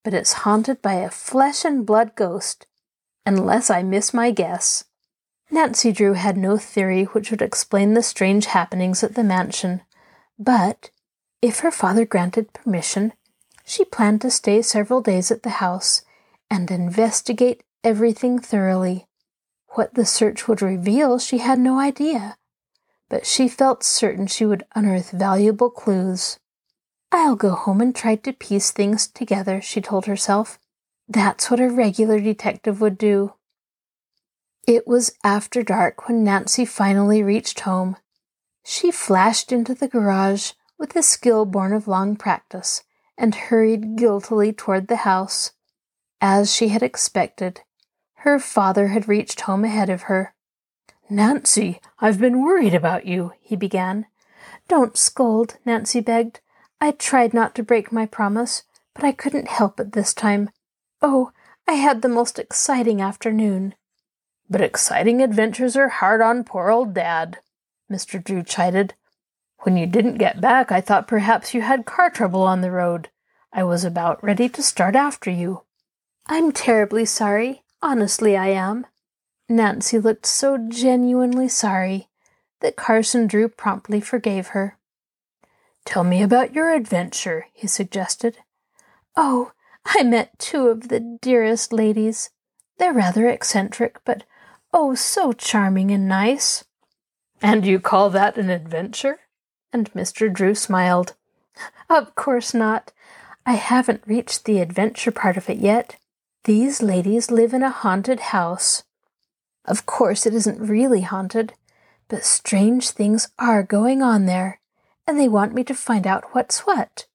but 0.04 0.14
it's 0.14 0.34
haunted 0.34 0.82
by 0.82 0.94
a 0.94 1.10
flesh 1.10 1.66
and 1.66 1.86
blood 1.86 2.16
ghost, 2.16 2.68
unless 3.26 3.70
I 3.70 3.84
miss 3.84 4.14
my 4.14 4.32
guess. 4.32 4.86
Nancy 5.52 5.92
Drew 5.92 6.14
had 6.14 6.38
no 6.38 6.58
theory 6.58 7.06
which 7.06 7.32
would 7.32 7.42
explain 7.42 7.94
the 7.94 8.04
strange 8.04 8.46
happenings 8.46 9.04
at 9.04 9.16
the 9.16 9.24
mansion, 9.24 9.82
but 10.38 10.92
if 11.42 11.60
her 11.60 11.72
father 11.72 12.06
granted 12.06 12.54
permission, 12.54 13.14
she 13.66 13.84
planned 13.84 14.22
to 14.22 14.32
stay 14.32 14.62
several 14.62 15.02
days 15.02 15.32
at 15.32 15.44
the 15.44 15.50
house 15.50 16.04
and 16.50 16.70
investigate 16.72 17.64
everything 17.84 18.40
thoroughly. 18.40 19.08
What 19.70 19.94
the 19.94 20.06
search 20.06 20.48
would 20.48 20.62
reveal, 20.62 21.20
she 21.20 21.38
had 21.38 21.60
no 21.60 21.80
idea, 21.80 22.38
but 23.10 23.26
she 23.26 23.48
felt 23.48 23.84
certain 23.84 24.28
she 24.28 24.46
would 24.46 24.64
unearth 24.76 25.12
valuable 25.12 25.70
clues. 25.70 26.40
I'll 27.12 27.36
go 27.36 27.52
home 27.52 27.82
and 27.82 27.96
try 27.96 28.16
to 28.16 28.34
piece 28.34 28.72
things 28.72 29.08
together, 29.08 29.62
she 29.62 29.82
told 29.82 30.06
herself. 30.06 30.60
That's 31.08 31.50
what 31.50 31.60
a 31.60 31.70
regular 31.70 32.20
detective 32.20 32.82
would 32.82 32.98
do. 32.98 33.34
It 34.68 34.88
was 34.88 35.12
after 35.24 35.64
dark 35.64 36.08
when 36.08 36.24
Nancy 36.24 36.66
finally 36.66 37.24
reached 37.24 37.62
home. 37.62 37.98
She 38.64 38.92
flashed 38.92 39.52
into 39.52 39.74
the 39.74 39.88
garage 39.88 40.52
with 40.78 40.96
a 40.96 41.02
skill 41.02 41.46
born 41.46 41.74
of 41.74 41.88
long 41.88 42.16
practice 42.16 42.84
and 43.18 43.34
hurried 43.34 43.96
guiltily 43.96 44.54
toward 44.54 44.88
the 44.88 44.98
house. 44.98 45.52
As 46.22 46.54
she 46.54 46.70
had 46.70 46.84
expected, 46.84 47.62
her 48.16 48.40
father 48.40 48.88
had 48.88 49.08
reached 49.08 49.42
home 49.42 49.64
ahead 49.64 49.90
of 49.90 50.04
her. 50.04 50.34
Nancy, 51.10 51.80
I've 52.00 52.20
been 52.20 52.44
worried 52.44 52.74
about 52.74 53.06
you, 53.06 53.32
he 53.40 53.56
began. 53.56 54.06
Don't 54.68 54.98
scold, 54.98 55.58
Nancy 55.66 56.02
begged. 56.02 56.42
I 56.82 56.92
tried 56.92 57.34
not 57.34 57.56
to 57.56 57.64
break 57.64 57.92
my 57.92 58.06
promise, 58.06 58.64
but 58.94 59.04
I 59.04 59.12
couldn't 59.14 59.48
help 59.48 59.80
it 59.80 59.94
this 59.94 60.14
time. 60.14 60.50
Oh, 61.02 61.32
I 61.68 61.74
had 61.74 62.02
the 62.02 62.10
most 62.10 62.38
exciting 62.38 63.02
afternoon. 63.02 63.76
But 64.50 64.62
exciting 64.62 65.22
adventures 65.22 65.78
are 65.78 65.90
hard 65.90 66.22
on 66.22 66.44
poor 66.44 66.70
old 66.70 66.94
Dad, 66.94 67.40
Mr. 67.90 68.22
Drew 68.22 68.44
chided. 68.44 68.94
When 69.60 69.78
you 69.78 69.86
didn't 69.86 70.18
get 70.18 70.42
back, 70.42 70.72
I 70.72 70.82
thought 70.82 71.08
perhaps 71.08 71.54
you 71.54 71.62
had 71.62 71.86
car 71.86 72.10
trouble 72.10 72.44
on 72.44 72.62
the 72.62 72.72
road. 72.72 73.10
I 73.54 73.64
was 73.64 73.84
about 73.84 74.24
ready 74.24 74.50
to 74.50 74.62
start 74.62 74.96
after 74.96 75.32
you. 75.32 75.64
I'm 76.32 76.52
terribly 76.52 77.06
sorry. 77.06 77.64
Honestly, 77.82 78.38
I 78.38 78.50
am. 78.50 78.86
Nancy 79.50 79.98
looked 79.98 80.28
so 80.28 80.60
genuinely 80.70 81.48
sorry 81.48 82.08
that 82.62 82.76
Carson 82.76 83.26
Drew 83.26 83.50
promptly 83.50 84.00
forgave 84.00 84.50
her. 84.50 84.78
Tell 85.86 86.04
me 86.04 86.22
about 86.22 86.54
your 86.54 86.72
adventure, 86.72 87.48
he 87.52 87.66
suggested. 87.66 88.38
Oh, 89.16 89.54
I 89.84 90.04
met 90.04 90.38
two 90.38 90.68
of 90.68 90.90
the 90.90 91.00
dearest 91.00 91.74
ladies. 91.74 92.30
They're 92.78 92.94
rather 92.94 93.28
eccentric, 93.28 93.98
but 94.06 94.24
oh, 94.72 94.94
so 94.94 95.34
charming 95.34 95.90
and 95.90 96.08
nice. 96.08 96.64
And 97.42 97.66
you 97.66 97.80
call 97.80 98.12
that 98.12 98.38
an 98.38 98.52
adventure? 98.52 99.22
And 99.74 99.92
Mr. 99.94 100.32
Drew 100.32 100.54
smiled. 100.54 101.16
Of 101.90 102.14
course 102.14 102.54
not. 102.54 102.92
I 103.48 103.54
haven't 103.54 104.04
reached 104.06 104.46
the 104.46 104.60
adventure 104.60 105.12
part 105.12 105.36
of 105.36 105.50
it 105.50 105.58
yet. 105.58 105.96
These 106.50 106.82
ladies 106.82 107.30
live 107.30 107.54
in 107.54 107.62
a 107.62 107.70
haunted 107.70 108.20
house. 108.20 108.82
Of 109.66 109.86
course, 109.86 110.26
it 110.26 110.34
isn't 110.34 110.68
really 110.68 111.02
haunted, 111.02 111.54
but 112.08 112.26
strange 112.26 112.90
things 112.90 113.28
are 113.38 113.62
going 113.62 114.02
on 114.02 114.26
there, 114.26 114.60
and 115.06 115.20
they 115.20 115.30
want 115.30 115.54
me 115.54 115.64
to 115.66 115.76
find 115.76 116.08
out 116.08 116.34
what's 116.34 116.62
what. 116.62 117.06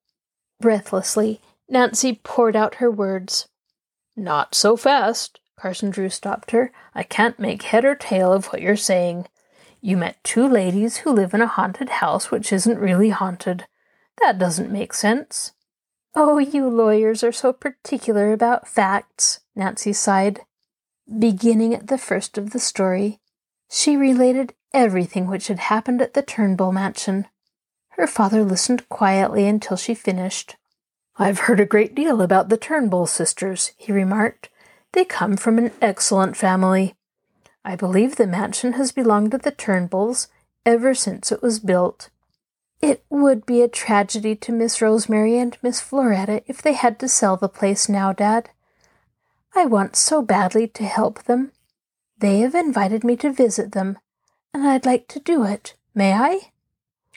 Breathlessly, 0.61 1.41
Nancy 1.69 2.21
poured 2.23 2.55
out 2.55 2.77
her 2.77 2.89
words. 2.89 3.49
Not 4.15 4.55
so 4.55 4.77
fast, 4.77 5.41
Carson 5.57 5.91
Drew 5.91 6.11
stopped 6.11 6.53
her. 6.53 6.71
I 6.95 7.03
can't 7.03 7.37
make 7.37 7.63
head 7.63 7.85
or 7.85 7.97
tail 7.97 8.33
of 8.33 8.47
what 8.47 8.63
you're 8.63 8.77
saying. 8.77 9.27
You 9.81 9.97
met 9.97 10.23
two 10.23 10.47
ladies 10.47 10.99
who 10.99 11.11
live 11.11 11.35
in 11.35 11.43
a 11.43 11.49
haunted 11.49 11.89
house 11.89 12.31
which 12.31 12.53
isn't 12.53 12.79
really 12.79 13.09
haunted. 13.09 13.67
That 14.21 14.39
doesn't 14.39 14.71
make 14.71 14.93
sense. 14.93 15.55
Oh, 16.17 16.39
you 16.39 16.69
lawyers 16.69 17.25
are 17.25 17.33
so 17.33 17.53
particular 17.53 18.33
about 18.33 18.69
facts, 18.69 19.41
Nancy 19.57 19.93
sighed. 19.93 20.43
Beginning 21.19 21.75
at 21.75 21.89
the 21.89 21.99
first 21.99 22.39
of 22.39 22.51
the 22.51 22.61
story, 22.61 23.19
she 23.69 23.97
related 23.97 24.55
everything 24.73 25.27
which 25.27 25.49
had 25.49 25.59
happened 25.59 26.01
at 26.01 26.15
the 26.15 26.23
Turnbull 26.23 26.71
mansion. 26.71 27.27
Her 27.91 28.07
father 28.07 28.45
listened 28.45 28.89
quietly 28.89 29.47
until 29.49 29.77
she 29.77 29.95
finished. 29.95 30.57
I've 31.17 31.41
heard 31.41 31.59
a 31.59 31.67
great 31.67 31.97
deal 31.97 32.23
about 32.23 32.49
the 32.49 32.57
Turnbull 32.57 33.07
sisters, 33.07 33.73
he 33.77 33.91
remarked. 33.91 34.51
They 34.93 35.05
come 35.05 35.37
from 35.37 35.59
an 35.59 35.73
excellent 35.83 36.37
family. 36.37 36.95
I 37.65 37.75
believe 37.75 38.17
the 38.17 38.27
mansion 38.29 38.75
has 38.75 38.93
belonged 38.93 39.33
to 39.33 39.39
the 39.39 39.53
Turnbulls 39.53 40.29
ever 40.65 40.95
since 40.95 41.33
it 41.33 41.43
was 41.43 41.59
built. 41.59 42.11
It 42.85 43.03
would 43.09 43.47
be 43.47 43.63
a 43.63 43.67
tragedy 43.69 44.37
to 44.37 44.53
Miss 44.53 44.83
Rosemary 44.83 45.39
and 45.39 45.57
Miss 45.63 45.81
Floretta 45.81 46.43
if 46.47 46.61
they 46.61 46.75
had 46.75 46.99
to 46.99 47.09
sell 47.09 47.35
the 47.35 47.49
place 47.49 47.89
now, 47.89 48.13
Dad. 48.13 48.51
I 49.55 49.65
want 49.65 49.97
so 49.97 50.21
badly 50.21 50.69
to 50.69 50.85
help 50.85 51.23
them. 51.23 51.53
They 52.19 52.41
have 52.41 52.55
invited 52.55 53.03
me 53.03 53.17
to 53.17 53.33
visit 53.33 53.73
them, 53.73 53.97
and 54.53 54.67
I'd 54.67 54.85
like 54.85 55.09
to 55.09 55.19
do 55.19 55.45
it. 55.45 55.73
May 55.95 56.13
I? 56.13 56.51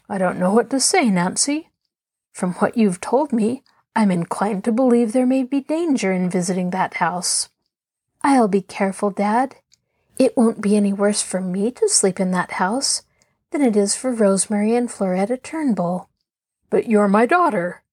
I 0.08 0.18
don't 0.18 0.40
know 0.40 0.54
what 0.54 0.70
to 0.70 0.80
say, 0.80 1.10
Nancy. 1.10 1.68
From 2.32 2.54
what 2.54 2.78
you've 2.78 3.02
told 3.02 3.34
me, 3.34 3.62
I'm 3.94 4.10
inclined 4.10 4.64
to 4.64 4.72
believe 4.72 5.12
there 5.12 5.26
may 5.26 5.44
be 5.44 5.60
danger 5.60 6.14
in 6.14 6.30
visiting 6.30 6.70
that 6.70 6.94
house. 6.94 7.50
I'll 8.22 8.48
be 8.48 8.62
careful, 8.62 9.10
Dad. 9.10 9.58
It 10.18 10.38
won't 10.38 10.62
be 10.62 10.78
any 10.78 10.94
worse 10.94 11.22
for 11.22 11.42
me 11.42 11.72
to 11.72 11.90
sleep 11.90 12.22
in 12.22 12.32
that 12.32 12.54
house 12.54 13.02
than 13.52 13.62
it 13.62 13.76
is 13.76 13.96
for 13.96 14.12
Rosemary 14.12 14.76
and 14.76 14.92
Floretta 14.92 15.38
Turnbull. 15.38 16.10
But 16.70 16.88
you're 16.88 17.08
my 17.08 17.26
daughter. 17.26 17.84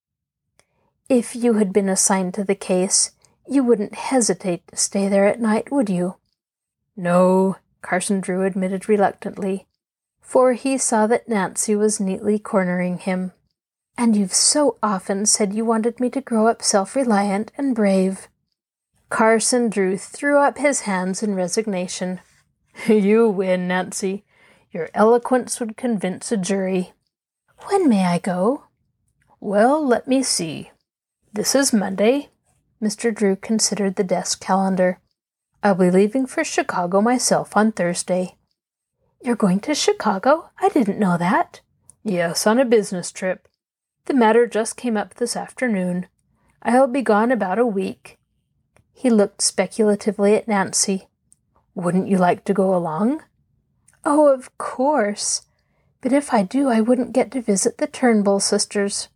If 1.07 1.35
you 1.35 1.53
had 1.53 1.71
been 1.71 1.89
assigned 1.89 2.33
to 2.33 2.43
the 2.43 2.55
case, 2.55 3.11
you 3.47 3.63
wouldn't 3.63 3.95
hesitate 3.95 4.67
to 4.67 4.75
stay 4.75 5.07
there 5.07 5.27
at 5.27 5.39
night, 5.39 5.71
would 5.71 5.89
you? 5.89 6.15
No, 6.97 7.57
Carson 7.81 8.21
Drew 8.21 8.43
admitted 8.43 8.89
reluctantly, 8.89 9.67
for 10.19 10.53
he 10.53 10.77
saw 10.77 11.05
that 11.07 11.29
Nancy 11.29 11.75
was 11.75 11.99
neatly 11.99 12.39
cornering 12.39 12.97
him. 12.97 13.31
And 13.97 14.15
you've 14.15 14.33
so 14.33 14.77
often 14.81 15.25
said 15.25 15.53
you 15.53 15.63
wanted 15.63 15.99
me 15.99 16.09
to 16.09 16.21
grow 16.21 16.47
up 16.47 16.61
self 16.61 16.95
reliant 16.95 17.51
and 17.57 17.75
brave. 17.75 18.27
Carson 19.09 19.69
Drew 19.69 19.97
threw 19.97 20.37
up 20.39 20.57
his 20.57 20.81
hands 20.81 21.21
in 21.23 21.35
resignation. 21.35 22.19
You 22.89 23.29
win, 23.29 23.69
Nancy. 23.69 24.25
Your 24.75 24.89
eloquence 24.93 25.61
would 25.61 25.77
convince 25.77 26.33
a 26.33 26.35
jury. 26.35 26.91
When 27.67 27.87
may 27.87 28.03
I 28.03 28.17
go? 28.17 28.65
Well, 29.39 29.81
let 29.81 30.05
me 30.05 30.21
see. 30.21 30.71
This 31.31 31.55
is 31.55 31.71
Monday. 31.71 32.27
Mr. 32.83 33.15
Drew 33.15 33.37
considered 33.37 33.95
the 33.95 34.03
desk 34.03 34.41
calendar. 34.41 34.99
I'll 35.63 35.75
be 35.75 35.89
leaving 35.89 36.25
for 36.25 36.43
Chicago 36.43 36.99
myself 36.99 37.55
on 37.55 37.71
Thursday. 37.71 38.35
You're 39.23 39.37
going 39.37 39.61
to 39.61 39.73
Chicago? 39.73 40.49
I 40.59 40.67
didn't 40.67 40.99
know 40.99 41.17
that. 41.19 41.61
Yes, 42.03 42.45
on 42.45 42.59
a 42.59 42.65
business 42.65 43.13
trip. 43.13 43.47
The 44.07 44.13
matter 44.13 44.45
just 44.45 44.75
came 44.75 44.97
up 44.97 45.13
this 45.13 45.37
afternoon. 45.37 46.07
I'll 46.61 46.87
be 46.87 47.01
gone 47.01 47.31
about 47.31 47.59
a 47.59 47.65
week. 47.65 48.17
He 48.91 49.09
looked 49.09 49.41
speculatively 49.41 50.35
at 50.35 50.49
Nancy. 50.49 51.07
Wouldn't 51.75 52.09
you 52.09 52.17
like 52.17 52.43
to 52.43 52.53
go 52.53 52.75
along? 52.75 53.21
Oh, 54.05 54.27
of 54.27 54.55
course. 54.57 55.47
But 56.01 56.13
if 56.13 56.31
I 56.31 56.43
do, 56.43 56.69
I 56.69 56.79
wouldn't 56.79 57.13
get 57.13 57.31
to 57.31 57.41
visit 57.41 57.79
the 57.79 57.87
Turnbull 57.87 58.39
sisters. 58.39 59.09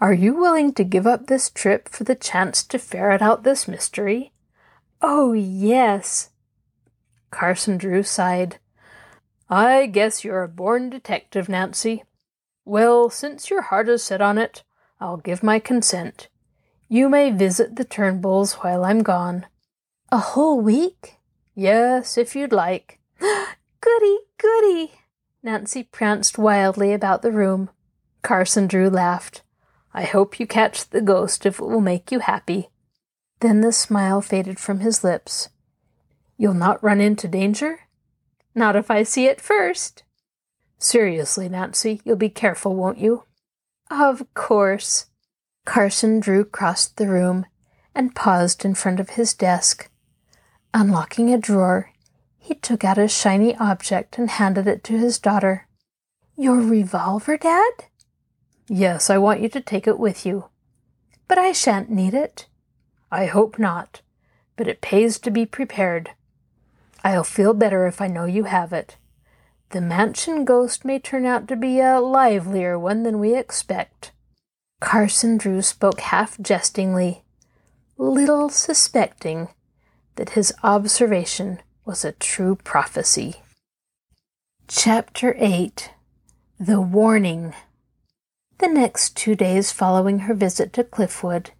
Are 0.00 0.12
you 0.12 0.34
willing 0.34 0.72
to 0.74 0.84
give 0.84 1.06
up 1.06 1.26
this 1.26 1.50
trip 1.50 1.88
for 1.88 2.04
the 2.04 2.14
chance 2.14 2.62
to 2.64 2.78
ferret 2.78 3.20
out 3.20 3.42
this 3.42 3.66
mystery? 3.66 4.32
Oh, 5.02 5.32
yes. 5.32 6.30
Carson 7.30 7.76
Drew 7.76 8.02
sighed. 8.02 8.58
I 9.48 9.86
guess 9.86 10.22
you're 10.22 10.42
a 10.42 10.48
born 10.48 10.90
detective, 10.90 11.48
Nancy. 11.48 12.04
Well, 12.64 13.10
since 13.10 13.50
your 13.50 13.62
heart 13.62 13.88
is 13.88 14.02
set 14.02 14.20
on 14.20 14.38
it, 14.38 14.62
I'll 15.00 15.16
give 15.16 15.42
my 15.42 15.58
consent. 15.58 16.28
You 16.88 17.08
may 17.08 17.30
visit 17.30 17.76
the 17.76 17.84
Turnbulls 17.84 18.54
while 18.62 18.84
I'm 18.84 19.02
gone. 19.02 19.46
A 20.12 20.18
whole 20.18 20.60
week? 20.60 21.16
Yes, 21.54 22.16
if 22.16 22.36
you'd 22.36 22.52
like. 22.52 23.00
Goody, 23.86 24.18
goody! 24.38 24.92
Nancy 25.44 25.84
pranced 25.84 26.38
wildly 26.38 26.92
about 26.92 27.22
the 27.22 27.30
room. 27.30 27.70
Carson 28.20 28.66
Drew 28.66 28.90
laughed. 28.90 29.42
I 29.94 30.02
hope 30.02 30.40
you 30.40 30.46
catch 30.46 30.90
the 30.90 31.00
ghost 31.00 31.46
if 31.46 31.60
it 31.60 31.64
will 31.64 31.80
make 31.80 32.10
you 32.10 32.18
happy. 32.18 32.70
Then 33.38 33.60
the 33.60 33.70
smile 33.70 34.20
faded 34.20 34.58
from 34.58 34.80
his 34.80 35.04
lips. 35.04 35.50
You'll 36.36 36.52
not 36.52 36.82
run 36.82 37.00
into 37.00 37.28
danger? 37.28 37.82
Not 38.56 38.74
if 38.74 38.90
I 38.90 39.04
see 39.04 39.26
it 39.26 39.40
first. 39.40 40.02
Seriously, 40.78 41.48
Nancy, 41.48 42.00
you'll 42.04 42.16
be 42.16 42.28
careful, 42.28 42.74
won't 42.74 42.98
you? 42.98 43.22
Of 43.88 44.26
course. 44.34 45.06
Carson 45.64 46.18
Drew 46.18 46.44
crossed 46.44 46.96
the 46.96 47.06
room 47.06 47.46
and 47.94 48.16
paused 48.16 48.64
in 48.64 48.74
front 48.74 48.98
of 48.98 49.10
his 49.10 49.32
desk. 49.32 49.90
Unlocking 50.74 51.32
a 51.32 51.38
drawer, 51.38 51.92
he 52.46 52.54
took 52.54 52.84
out 52.84 52.96
a 52.96 53.08
shiny 53.08 53.56
object 53.56 54.18
and 54.18 54.30
handed 54.30 54.68
it 54.68 54.84
to 54.84 54.96
his 54.96 55.18
daughter. 55.18 55.66
Your 56.36 56.60
revolver, 56.60 57.36
Dad? 57.36 57.72
Yes, 58.68 59.10
I 59.10 59.18
want 59.18 59.40
you 59.40 59.48
to 59.48 59.60
take 59.60 59.88
it 59.88 59.98
with 59.98 60.24
you. 60.24 60.44
But 61.26 61.38
I 61.38 61.50
shan't 61.50 61.90
need 61.90 62.14
it. 62.14 62.46
I 63.10 63.26
hope 63.26 63.58
not, 63.58 64.00
but 64.54 64.68
it 64.68 64.80
pays 64.80 65.18
to 65.20 65.30
be 65.32 65.44
prepared. 65.44 66.10
I'll 67.02 67.24
feel 67.24 67.52
better 67.52 67.88
if 67.88 68.00
I 68.00 68.06
know 68.06 68.26
you 68.26 68.44
have 68.44 68.72
it. 68.72 68.96
The 69.70 69.80
mansion 69.80 70.44
ghost 70.44 70.84
may 70.84 71.00
turn 71.00 71.26
out 71.26 71.48
to 71.48 71.56
be 71.56 71.80
a 71.80 72.00
livelier 72.00 72.78
one 72.78 73.02
than 73.02 73.18
we 73.18 73.34
expect. 73.34 74.12
Carson 74.80 75.36
Drew 75.36 75.62
spoke 75.62 75.98
half 75.98 76.38
jestingly, 76.40 77.24
little 77.98 78.50
suspecting 78.50 79.48
that 80.14 80.30
his 80.30 80.54
observation 80.62 81.58
was 81.86 82.04
a 82.04 82.12
true 82.12 82.56
prophecy. 82.56 83.36
Chapter 84.66 85.36
8 85.38 85.92
The 86.58 86.80
Warning 86.80 87.54
The 88.58 88.66
next 88.66 89.16
two 89.16 89.36
days 89.36 89.70
following 89.70 90.20
her 90.20 90.34
visit 90.34 90.72
to 90.72 90.82
Cliffwood, 90.82 91.50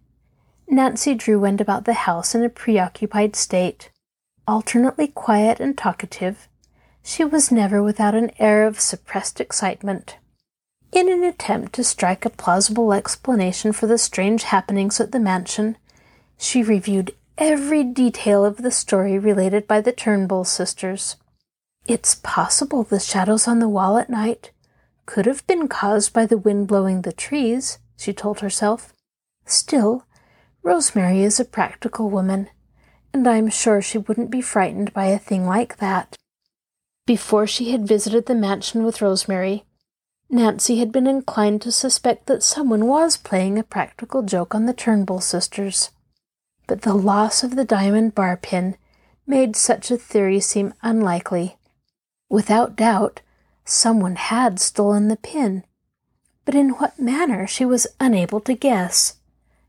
Nancy 0.67 1.15
Drew 1.15 1.39
went 1.39 1.61
about 1.61 1.85
the 1.85 1.93
house 1.93 2.35
in 2.35 2.43
a 2.43 2.49
preoccupied 2.49 3.37
state. 3.37 3.89
Alternately 4.45 5.07
quiet 5.07 5.61
and 5.61 5.77
talkative, 5.77 6.49
she 7.01 7.23
was 7.23 7.49
never 7.49 7.81
without 7.81 8.13
an 8.13 8.31
air 8.37 8.67
of 8.67 8.81
suppressed 8.81 9.39
excitement. 9.39 10.17
In 10.91 11.09
an 11.09 11.23
attempt 11.23 11.71
to 11.75 11.85
strike 11.85 12.25
a 12.25 12.29
plausible 12.29 12.91
explanation 12.91 13.71
for 13.71 13.87
the 13.87 13.97
strange 13.97 14.43
happenings 14.43 14.99
at 14.99 15.13
the 15.13 15.21
mansion, 15.21 15.77
she 16.37 16.63
reviewed 16.63 17.15
every 17.37 17.83
detail 17.83 18.43
of 18.43 18.57
the 18.57 18.71
story 18.71 19.19
related 19.19 19.67
by 19.67 19.79
the 19.79 19.91
Turnbull 19.91 20.43
sisters. 20.43 21.17
It's 21.85 22.15
possible 22.15 22.83
the 22.83 22.99
shadows 22.99 23.47
on 23.47 23.59
the 23.59 23.69
wall 23.69 23.97
at 23.97 24.09
night 24.09 24.51
could 25.05 25.25
have 25.25 25.45
been 25.47 25.67
caused 25.67 26.11
by 26.13 26.25
the 26.25 26.37
wind 26.37 26.67
blowing 26.67 27.03
the 27.03 27.13
trees, 27.13 27.77
she 27.95 28.11
told 28.11 28.39
herself. 28.39 28.93
Still, 29.45 30.05
Rosemary 30.63 31.21
is 31.21 31.39
a 31.39 31.45
practical 31.45 32.09
woman, 32.09 32.49
and 33.13 33.25
I'm 33.27 33.49
sure 33.49 33.81
she 33.81 33.97
wouldn't 33.97 34.31
be 34.31 34.41
frightened 34.41 34.91
by 34.93 35.05
a 35.05 35.19
thing 35.19 35.45
like 35.45 35.77
that. 35.77 36.17
Before 37.05 37.47
she 37.47 37.71
had 37.71 37.87
visited 37.87 38.25
the 38.25 38.35
mansion 38.35 38.83
with 38.83 39.01
Rosemary, 39.01 39.63
Nancy 40.29 40.79
had 40.79 40.91
been 40.91 41.07
inclined 41.07 41.61
to 41.61 41.71
suspect 41.71 42.25
that 42.25 42.43
someone 42.43 42.87
was 42.87 43.15
playing 43.15 43.57
a 43.57 43.63
practical 43.63 44.23
joke 44.23 44.53
on 44.53 44.65
the 44.65 44.73
Turnbull 44.73 45.21
sisters 45.21 45.91
but 46.67 46.81
the 46.81 46.93
loss 46.93 47.43
of 47.43 47.55
the 47.55 47.65
diamond 47.65 48.13
bar 48.13 48.37
pin 48.37 48.77
made 49.25 49.55
such 49.55 49.89
a 49.89 49.97
theory 49.97 50.39
seem 50.39 50.73
unlikely. 50.81 51.57
Without 52.29 52.75
doubt, 52.75 53.21
someone 53.65 54.15
had 54.15 54.59
stolen 54.59 55.07
the 55.07 55.17
pin, 55.17 55.63
but 56.45 56.55
in 56.55 56.69
what 56.71 56.99
manner 56.99 57.47
she 57.47 57.65
was 57.65 57.87
unable 57.99 58.41
to 58.41 58.53
guess. 58.53 59.17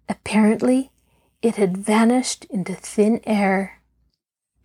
Apparently, 0.08 0.90
it 1.40 1.56
had 1.56 1.76
vanished 1.76 2.44
into 2.46 2.74
thin 2.74 3.20
air. 3.24 3.80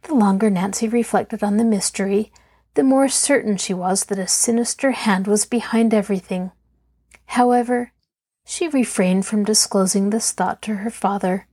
The 0.04 0.16
longer 0.16 0.50
Nancy 0.50 0.88
reflected 0.88 1.44
on 1.44 1.58
the 1.58 1.64
mystery, 1.64 2.32
the 2.74 2.84
more 2.84 3.08
certain 3.08 3.58
she 3.58 3.74
was 3.74 4.06
that 4.06 4.20
a 4.20 4.28
sinister 4.28 4.92
hand 4.92 5.28
was 5.28 5.46
behind 5.46 5.94
everything. 5.94 6.52
However, 7.28 7.92
she 8.46 8.68
refrained 8.68 9.26
from 9.26 9.44
disclosing 9.44 10.10
this 10.10 10.32
thought 10.32 10.62
to 10.64 10.76
her 10.78 10.90
father 10.90 11.48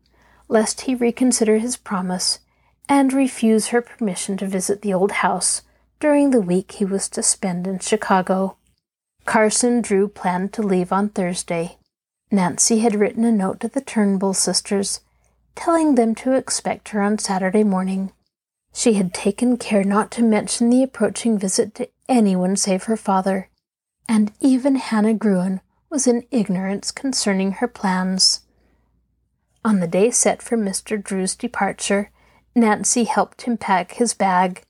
lest 0.51 0.83
he 0.83 0.95
reconsider 0.95 1.59
his 1.59 1.77
promise 1.77 2.41
and 2.89 3.13
refuse 3.13 3.69
her 3.69 3.81
permission 3.81 4.37
to 4.37 4.47
visit 4.47 4.83
the 4.83 4.93
old 4.93 5.13
house 5.13 5.63
during 6.01 6.31
the 6.31 6.41
week 6.41 6.73
he 6.73 6.85
was 6.85 7.09
to 7.09 7.23
spend 7.23 7.67
in 7.67 7.79
Chicago. 7.79 8.57
Carson 9.25 9.81
Drew 9.81 10.09
planned 10.09 10.53
to 10.55 10.63
leave 10.63 10.93
on 10.93 11.09
Thursday. 11.09 11.79
Nancy 12.33 12.81
had 12.81 12.97
written 12.97 13.25
a 13.25 13.31
note 13.31 13.61
to 13.61 13.69
the 13.69 13.81
Turnbull 13.81 14.35
sisters, 14.35 15.01
telling 15.55 15.95
them 15.95 16.17
to 16.17 16.33
expect 16.33 16.89
her 16.89 17.01
on 17.01 17.19
Saturday 17.19 17.63
morning. 17.63 18.13
She 18.73 18.95
had 18.95 19.15
taken 19.15 19.57
care 19.57 19.85
not 19.85 20.11
to 20.13 20.23
mention 20.23 20.71
the 20.71 20.83
approaching 20.83 21.39
visit 21.39 21.77
to 21.77 21.89
anyone 22.09 22.57
save 22.57 22.85
her 22.85 22.97
father, 22.97 23.49
and 24.09 24.33
even 24.41 24.77
Hannah 24.77 25.15
Gruen 25.15 25.61
was 25.91 26.09
in 26.09 26.25
ignorance 26.33 26.91
concerning 26.91 27.53
her 27.53 27.69
plans. 27.69 28.41
On 29.65 29.81
the 29.81 29.87
day 29.87 30.11
set 30.11 30.41
for 30.41 30.57
Mr. 30.57 31.03
Drew's 31.03 31.35
departure, 31.35 32.11
Nancy 32.55 33.05
helped 33.05 33.43
him 33.43 33.57
pack 33.57 33.93
his 33.93 34.15
bag, 34.15 34.63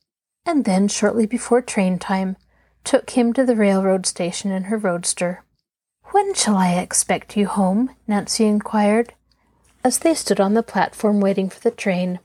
and 0.44 0.64
then, 0.64 0.88
shortly 0.88 1.26
before 1.26 1.62
train 1.62 1.98
time, 1.98 2.36
took 2.82 3.10
him 3.10 3.32
to 3.32 3.44
the 3.44 3.54
railroad 3.54 4.04
station 4.04 4.50
in 4.50 4.64
her 4.64 4.76
roadster. 4.76 5.44
When 6.12 6.34
shall 6.34 6.56
I 6.56 6.72
expect 6.72 7.36
you 7.36 7.46
home? 7.46 7.90
Nancy 8.08 8.46
inquired, 8.46 9.14
as 9.84 10.00
they 10.00 10.14
stood 10.14 10.40
on 10.40 10.54
the 10.54 10.62
platform 10.62 11.20
waiting 11.20 11.48
for 11.48 11.60
the 11.60 11.70
train. 11.70 12.18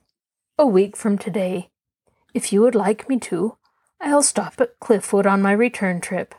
A 0.57 0.65
week 0.65 0.97
from 0.97 1.17
today. 1.17 1.69
If 2.33 2.51
you 2.51 2.61
would 2.61 2.75
like 2.75 3.07
me 3.07 3.19
to, 3.19 3.57
I'll 4.01 4.23
stop 4.23 4.59
at 4.59 4.79
Cliffwood 4.79 5.25
on 5.25 5.41
my 5.41 5.51
return 5.51 6.01
trip. 6.01 6.33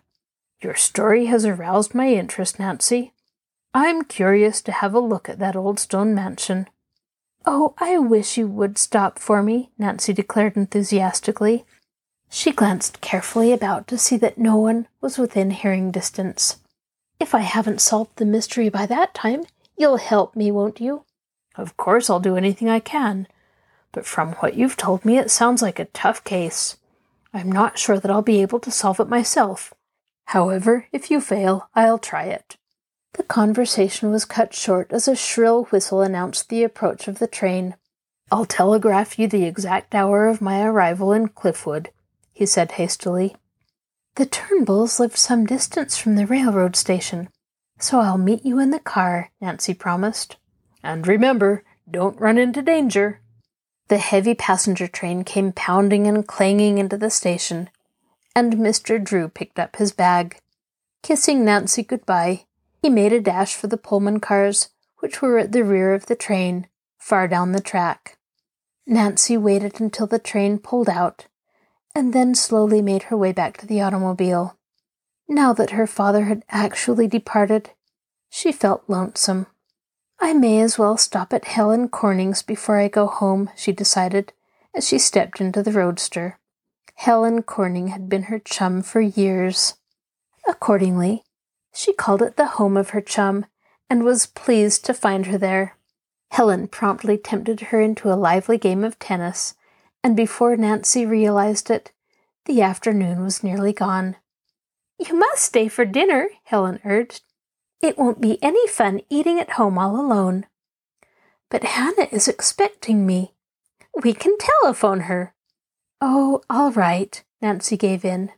Your 0.61 0.75
story 0.75 1.27
has 1.27 1.45
aroused 1.45 1.95
my 1.95 2.09
interest, 2.09 2.59
Nancy. 2.59 3.13
I'm 3.79 4.05
curious 4.05 4.63
to 4.63 4.73
have 4.73 4.95
a 4.95 5.01
look 5.01 5.29
at 5.29 5.39
that 5.39 5.55
old 5.55 5.79
stone 5.79 6.15
mansion. 6.15 6.67
Oh, 7.45 7.75
I 7.77 7.99
wish 7.99 8.39
you 8.39 8.49
would 8.49 8.79
stop 8.79 9.19
for 9.19 9.43
me, 9.43 9.69
Nancy 9.77 10.15
declared 10.15 10.57
enthusiastically. 10.57 11.67
She 12.31 12.53
glanced 12.53 13.03
carefully 13.03 13.53
about 13.53 13.87
to 13.89 13.99
see 13.99 14.17
that 14.17 14.39
no 14.39 14.57
one 14.57 14.89
was 15.03 15.19
within 15.19 15.51
hearing 15.51 15.91
distance. 15.91 16.57
If 17.21 17.35
I 17.35 17.41
haven't 17.41 17.83
solved 17.83 18.17
the 18.17 18.25
mystery 18.25 18.71
by 18.71 18.87
that 18.87 19.13
time, 19.13 19.45
you'll 19.77 19.99
help 19.99 20.35
me, 20.35 20.51
won't 20.51 20.81
you? 20.81 21.05
Of 21.55 21.77
course 21.77 22.09
I'll 22.09 22.19
do 22.19 22.35
anything 22.39 22.71
I 22.71 22.81
can, 22.81 23.29
but 23.93 24.07
from 24.07 24.33
what 24.37 24.55
you've 24.55 24.79
told 24.79 25.05
me, 25.05 25.19
it 25.19 25.31
sounds 25.31 25.61
like 25.61 25.79
a 25.79 25.85
tough 25.85 26.25
case. 26.25 26.79
I'm 27.35 27.53
not 27.53 27.79
sure 27.79 28.01
that 28.01 28.11
I'll 28.11 28.23
be 28.23 28.41
able 28.41 28.61
to 28.61 28.71
solve 28.71 29.01
it 29.01 29.09
myself. 29.11 29.75
However, 30.29 30.87
if 30.93 31.11
you 31.11 31.21
fail, 31.21 31.69
I'll 31.75 31.99
try 31.99 32.25
it. 32.25 32.57
The 33.17 33.23
conversation 33.23 34.11
was 34.11 34.27
cut 34.27 34.53
short 34.53 34.93
as 34.93 35.09
a 35.09 35.17
shrill 35.17 35.65
whistle 35.65 36.03
announced 36.03 36.51
the 36.51 36.63
approach 36.63 37.09
of 37.09 37.19
the 37.19 37.27
train. 37.27 37.75
I'll 38.31 38.45
telegraph 38.45 39.19
you 39.19 39.27
the 39.27 39.45
exact 39.45 39.95
hour 39.95 40.27
of 40.27 40.43
my 40.43 40.63
arrival 40.63 41.13
in 41.13 41.29
Cliffwood, 41.29 41.89
he 42.35 42.45
said 42.45 42.73
hastily. 42.73 43.35
The 44.17 44.27
Turnbulls 44.27 45.01
lived 45.01 45.17
some 45.17 45.47
distance 45.47 45.97
from 45.97 46.17
the 46.17 46.27
railroad 46.27 46.77
station, 46.77 47.31
so 47.79 48.01
I'll 48.01 48.19
meet 48.19 48.45
you 48.45 48.59
in 48.59 48.71
the 48.71 48.81
car, 48.81 49.31
Nancy 49.41 49.73
promised. 49.73 50.37
And 50.83 51.07
remember, 51.07 51.65
don't 51.91 52.21
run 52.21 52.37
into 52.37 52.61
danger. 52.61 53.21
The 53.89 53.99
heavy 53.99 54.35
passenger 54.35 54.89
train 54.89 55.23
came 55.23 55.53
pounding 55.53 56.07
and 56.07 56.27
clanging 56.27 56.79
into 56.79 56.99
the 56.99 57.11
station, 57.11 57.71
and 58.35 58.55
Mr. 58.55 59.03
Drew 59.03 59.29
picked 59.29 59.59
up 59.59 59.77
his 59.77 59.93
bag. 59.93 60.41
Kissing 61.03 61.45
Nancy 61.45 61.83
goodbye, 61.83 62.46
he 62.87 62.91
made 62.91 63.13
a 63.13 63.21
dash 63.21 63.57
for 63.57 63.67
the 63.67 63.77
Pullman 63.77 64.21
cars, 64.21 64.69
which 65.01 65.21
were 65.21 65.39
at 65.39 65.51
the 65.51 65.65
rear 65.65 65.93
of 65.93 66.07
the 66.07 66.15
train, 66.15 66.69
far 66.97 67.27
down 67.27 67.51
the 67.51 67.61
track. 67.61 68.17
Nancy 68.87 69.37
waited 69.37 69.81
until 69.81 70.07
the 70.07 70.21
train 70.21 70.57
pulled 70.57 70.89
out, 70.89 71.27
and 71.97 72.13
then 72.13 72.33
slowly 72.33 72.81
made 72.81 73.03
her 73.05 73.17
way 73.17 73.33
back 73.33 73.57
to 73.57 73.67
the 73.67 73.81
automobile. 73.81 74.57
Now 75.27 75.53
that 75.55 75.73
her 75.73 75.89
father 75.89 76.27
had 76.27 76.45
actually 76.49 77.09
departed, 77.09 77.71
she 78.31 78.53
felt 78.53 78.85
lonesome. 78.87 79.49
I 80.21 80.33
may 80.33 80.61
as 80.61 80.79
well 80.79 80.97
stop 80.97 81.33
at 81.33 81.47
Helen 81.47 81.89
Corning's 81.89 82.43
before 82.43 82.79
I 82.79 82.87
go 82.87 83.09
home, 83.09 83.51
she 83.57 83.73
decided, 83.73 84.33
as 84.77 84.87
she 84.87 85.01
stepped 85.01 85.41
into 85.41 85.61
the 85.61 85.73
roadster. 85.73 86.39
Helen 86.95 87.43
Corning 87.43 87.89
had 87.89 88.09
been 88.09 88.31
her 88.31 88.39
chum 88.39 88.81
for 88.81 89.01
years. 89.01 89.75
Accordingly, 90.49 91.25
she 91.77 91.93
called 91.93 92.23
it 92.23 92.37
the 92.37 92.47
home 92.47 92.77
of 92.77 92.91
her 92.91 93.01
chum 93.03 93.45
and 93.91 94.03
was 94.03 94.27
pleased 94.27 94.85
to 94.85 94.95
find 94.95 95.27
her 95.27 95.37
there. 95.37 95.77
Helen 96.31 96.69
promptly 96.69 97.19
tempted 97.19 97.61
her 97.61 97.81
into 97.81 98.11
a 98.11 98.17
lively 98.17 98.57
game 98.59 98.83
of 98.83 98.99
tennis, 98.99 99.55
and 100.03 100.17
before 100.17 100.57
Nancy 100.57 101.05
realized 101.05 101.71
it, 101.71 101.93
the 102.47 102.63
afternoon 102.63 103.23
was 103.23 103.45
nearly 103.45 103.73
gone. 103.73 104.17
You 104.99 105.15
must 105.19 105.43
stay 105.43 105.69
for 105.69 105.85
dinner, 105.85 106.29
Helen 106.45 106.81
urged. 106.85 107.23
It 107.83 107.99
won't 107.99 108.21
be 108.21 108.43
any 108.43 108.67
fun 108.69 109.03
eating 109.11 109.39
at 109.39 109.53
home 109.53 109.79
all 109.79 110.01
alone. 110.01 110.47
But 111.51 111.65
Hannah 111.65 112.09
is 112.11 112.27
expecting 112.27 113.07
me. 113.07 113.35
We 114.03 114.15
can 114.15 114.37
telephone 114.39 115.01
her. 115.01 115.35
Oh, 116.01 116.43
all 116.49 116.73
right, 116.73 117.23
Nancy 117.43 117.77
gave 117.77 118.05
in. 118.05 118.33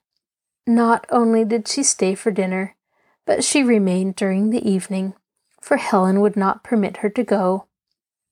Not 0.67 1.07
only 1.11 1.45
did 1.45 1.69
she 1.69 1.83
stay 1.83 2.15
for 2.15 2.31
dinner, 2.31 2.75
but 3.29 3.45
she 3.45 3.63
remained 3.63 4.17
during 4.17 4.49
the 4.49 4.67
evening, 4.67 5.13
for 5.61 5.77
Helen 5.77 6.23
would 6.23 6.35
not 6.35 6.65
permit 6.65 6.99
her 6.99 7.11
to 7.11 7.23
go. 7.23 7.67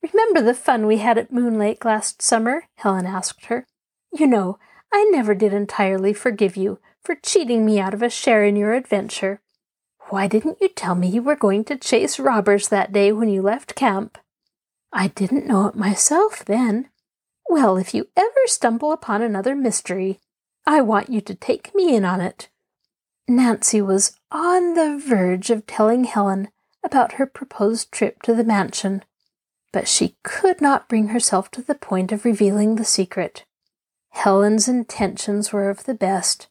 Remember 0.03 0.41
the 0.41 0.55
fun 0.55 0.87
we 0.87 0.97
had 0.97 1.19
at 1.19 1.31
Moon 1.31 1.59
Lake 1.59 1.85
last 1.85 2.23
summer? 2.23 2.65
Helen 2.77 3.05
asked 3.05 3.45
her. 3.47 3.67
You 4.11 4.27
know, 4.27 4.59
I 4.91 5.05
never 5.11 5.35
did 5.35 5.53
entirely 5.53 6.15
forgive 6.15 6.57
you 6.57 6.79
for 7.05 7.15
cheating 7.15 7.67
me 7.67 7.79
out 7.79 7.93
of 7.93 8.01
a 8.01 8.09
share 8.09 8.43
in 8.43 8.57
your 8.57 8.73
adventure. 8.73 9.43
Why 10.09 10.29
didn't 10.29 10.63
you 10.63 10.69
tell 10.71 10.95
me 10.95 11.09
you 11.09 11.21
were 11.21 11.37
going 11.37 11.65
to 11.65 11.77
chase 11.77 12.19
robbers 12.19 12.69
that 12.69 12.91
day 12.91 13.13
when 13.13 13.29
you 13.29 13.43
left 13.43 13.75
camp? 13.75 14.17
I 14.95 15.09
didn't 15.09 15.47
know 15.47 15.67
it 15.67 15.75
myself 15.75 16.43
then. 16.43 16.89
Well, 17.51 17.77
if 17.77 17.93
you 17.93 18.09
ever 18.17 18.47
stumble 18.47 18.93
upon 18.93 19.21
another 19.21 19.55
mystery, 19.55 20.21
I 20.67 20.81
want 20.81 21.11
you 21.11 21.21
to 21.21 21.35
take 21.35 21.75
me 21.75 21.95
in 21.95 22.07
on 22.07 22.23
it. 22.23 22.49
Nancy 23.29 23.83
was 23.83 24.19
on 24.37 24.75
the 24.75 24.99
verge 24.99 25.49
of 25.49 25.67
telling 25.67 26.05
Helen 26.05 26.49
about 26.85 27.13
her 27.13 27.25
proposed 27.25 27.91
trip 27.91 28.21
to 28.21 28.35
the 28.35 28.45
mansion, 28.45 29.03
but 29.73 29.89
she 29.89 30.17
could 30.23 30.61
not 30.61 30.91
bring 30.91 31.09
herself 31.09 31.51
to 31.53 31.63
the 31.63 31.75
point 31.75 32.13
of 32.13 32.27
revealing 32.27 32.77
the 32.77 32.85
secret. 32.85 33.47
Helen's 34.11 34.69
intentions 34.69 35.55
were 35.55 35.71
of 35.71 35.85
the 35.85 35.95
best, 35.95 36.49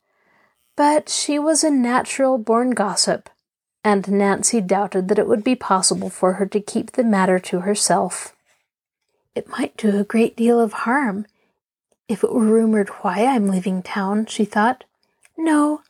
but 0.76 1.10
she 1.10 1.38
was 1.38 1.64
a 1.64 1.70
natural 1.70 2.40
born 2.40 2.72
gossip, 2.72 3.30
and 3.84 4.10
Nancy 4.10 4.62
doubted 4.62 5.08
that 5.08 5.20
it 5.20 5.28
would 5.28 5.44
be 5.44 5.56
possible 5.56 6.10
for 6.10 6.34
her 6.34 6.48
to 6.48 6.60
keep 6.60 6.94
the 6.94 7.04
matter 7.04 7.38
to 7.38 7.60
herself. 7.60 8.36
It 9.36 9.48
might 9.48 9.78
do 9.78 9.96
a 9.96 10.04
great 10.04 10.36
deal 10.36 10.60
of 10.60 10.74
harm 10.74 11.28
if 12.08 12.24
it 12.24 12.34
were 12.34 12.46
rumored 12.46 12.90
why 13.02 13.26
I'm 13.26 13.48
leaving 13.48 13.84
town, 13.84 14.26
she 14.26 14.44
thought. 14.44 14.86
No, 15.38 15.82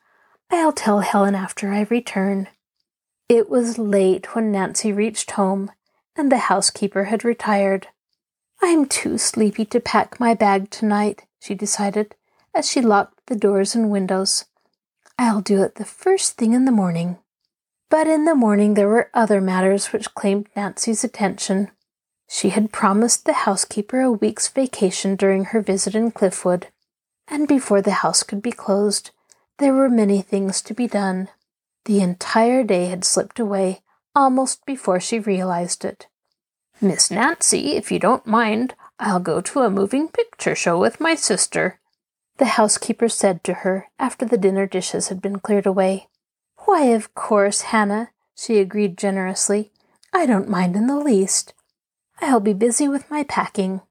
I'll 0.51 0.71
tell 0.71 0.99
Helen 0.99 1.35
after 1.35 1.71
I 1.71 1.87
return. 1.89 2.47
It 3.27 3.49
was 3.49 3.77
late 3.77 4.35
when 4.35 4.51
Nancy 4.51 4.91
reached 4.91 5.31
home, 5.31 5.71
and 6.15 6.31
the 6.31 6.37
housekeeper 6.37 7.05
had 7.05 7.25
retired. 7.25 7.87
I'm 8.61 8.85
too 8.85 9.17
sleepy 9.17 9.65
to 9.65 9.79
pack 9.79 10.19
my 10.19 10.33
bag 10.33 10.69
tonight, 10.69 11.23
she 11.39 11.55
decided, 11.55 12.15
as 12.55 12.69
she 12.69 12.81
locked 12.81 13.25
the 13.27 13.35
doors 13.35 13.75
and 13.75 13.89
windows. 13.89 14.45
I'll 15.17 15.41
do 15.41 15.63
it 15.63 15.75
the 15.75 15.85
first 15.85 16.37
thing 16.37 16.53
in 16.53 16.65
the 16.65 16.71
morning. 16.71 17.17
But 17.89 18.07
in 18.07 18.25
the 18.25 18.35
morning 18.35 18.73
there 18.73 18.87
were 18.87 19.09
other 19.13 19.41
matters 19.41 19.91
which 19.91 20.13
claimed 20.15 20.49
Nancy's 20.55 21.03
attention. 21.03 21.71
She 22.29 22.49
had 22.49 22.71
promised 22.71 23.25
the 23.25 23.33
housekeeper 23.33 24.01
a 24.01 24.11
week's 24.11 24.47
vacation 24.47 25.15
during 25.15 25.45
her 25.45 25.61
visit 25.61 25.95
in 25.95 26.11
Cliffwood, 26.11 26.65
and 27.27 27.47
before 27.47 27.81
the 27.81 27.91
house 27.91 28.23
could 28.23 28.41
be 28.41 28.51
closed, 28.51 29.11
there 29.57 29.73
were 29.73 29.89
many 29.89 30.21
things 30.21 30.61
to 30.63 30.73
be 30.73 30.87
done. 30.87 31.29
The 31.85 32.01
entire 32.01 32.63
day 32.63 32.87
had 32.87 33.03
slipped 33.05 33.39
away 33.39 33.81
almost 34.15 34.65
before 34.65 34.99
she 34.99 35.19
realized 35.19 35.85
it. 35.85 36.07
Miss 36.81 37.09
Nancy, 37.11 37.75
if 37.75 37.91
you 37.91 37.99
don't 37.99 38.25
mind, 38.25 38.75
I'll 38.99 39.19
go 39.19 39.41
to 39.41 39.61
a 39.61 39.69
moving 39.69 40.07
picture 40.07 40.55
show 40.55 40.79
with 40.79 40.99
my 40.99 41.15
sister, 41.15 41.79
the 42.37 42.45
housekeeper 42.45 43.07
said 43.07 43.43
to 43.45 43.53
her 43.53 43.87
after 43.97 44.25
the 44.25 44.37
dinner 44.37 44.65
dishes 44.65 45.07
had 45.07 45.21
been 45.21 45.39
cleared 45.39 45.65
away. 45.65 46.09
Why, 46.65 46.85
of 46.87 47.15
course, 47.15 47.61
Hannah, 47.61 48.09
she 48.35 48.57
agreed 48.57 48.97
generously. 48.97 49.71
I 50.11 50.25
don't 50.25 50.49
mind 50.49 50.75
in 50.75 50.87
the 50.87 50.99
least. 50.99 51.53
I'll 52.19 52.41
be 52.41 52.53
busy 52.53 52.89
with 52.89 53.09
my 53.09 53.23
packing. 53.23 53.81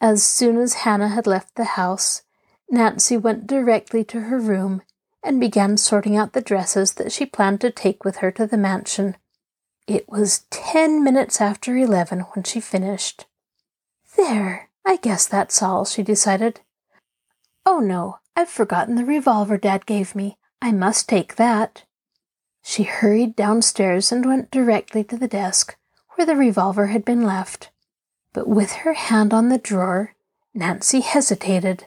As 0.00 0.24
soon 0.24 0.58
as 0.58 0.74
Hannah 0.74 1.08
had 1.08 1.26
left 1.26 1.54
the 1.54 1.64
house, 1.64 2.22
Nancy 2.68 3.16
went 3.16 3.46
directly 3.46 4.02
to 4.04 4.22
her 4.22 4.38
room 4.38 4.82
and 5.26 5.40
began 5.40 5.76
sorting 5.76 6.16
out 6.16 6.32
the 6.32 6.40
dresses 6.40 6.94
that 6.94 7.10
she 7.10 7.26
planned 7.26 7.60
to 7.60 7.70
take 7.70 8.04
with 8.04 8.18
her 8.18 8.30
to 8.30 8.46
the 8.46 8.56
mansion. 8.56 9.16
It 9.86 10.08
was 10.08 10.44
ten 10.50 11.02
minutes 11.02 11.40
after 11.40 11.76
eleven 11.76 12.20
when 12.20 12.44
she 12.44 12.60
finished. 12.60 13.26
There, 14.16 14.70
I 14.84 14.96
guess 14.96 15.26
that's 15.26 15.62
all, 15.62 15.84
she 15.84 16.02
decided. 16.02 16.60
Oh 17.66 17.80
no, 17.80 18.20
I've 18.36 18.48
forgotten 18.48 18.94
the 18.94 19.04
revolver 19.04 19.58
Dad 19.58 19.84
gave 19.84 20.14
me. 20.14 20.38
I 20.62 20.70
must 20.70 21.08
take 21.08 21.36
that. 21.36 21.84
She 22.62 22.84
hurried 22.84 23.36
downstairs 23.36 24.12
and 24.12 24.24
went 24.24 24.50
directly 24.50 25.04
to 25.04 25.16
the 25.16 25.28
desk 25.28 25.76
where 26.14 26.26
the 26.26 26.36
revolver 26.36 26.86
had 26.86 27.04
been 27.04 27.22
left. 27.22 27.70
But 28.32 28.48
with 28.48 28.72
her 28.72 28.94
hand 28.94 29.34
on 29.34 29.48
the 29.48 29.58
drawer, 29.58 30.14
Nancy 30.54 31.00
hesitated. 31.00 31.86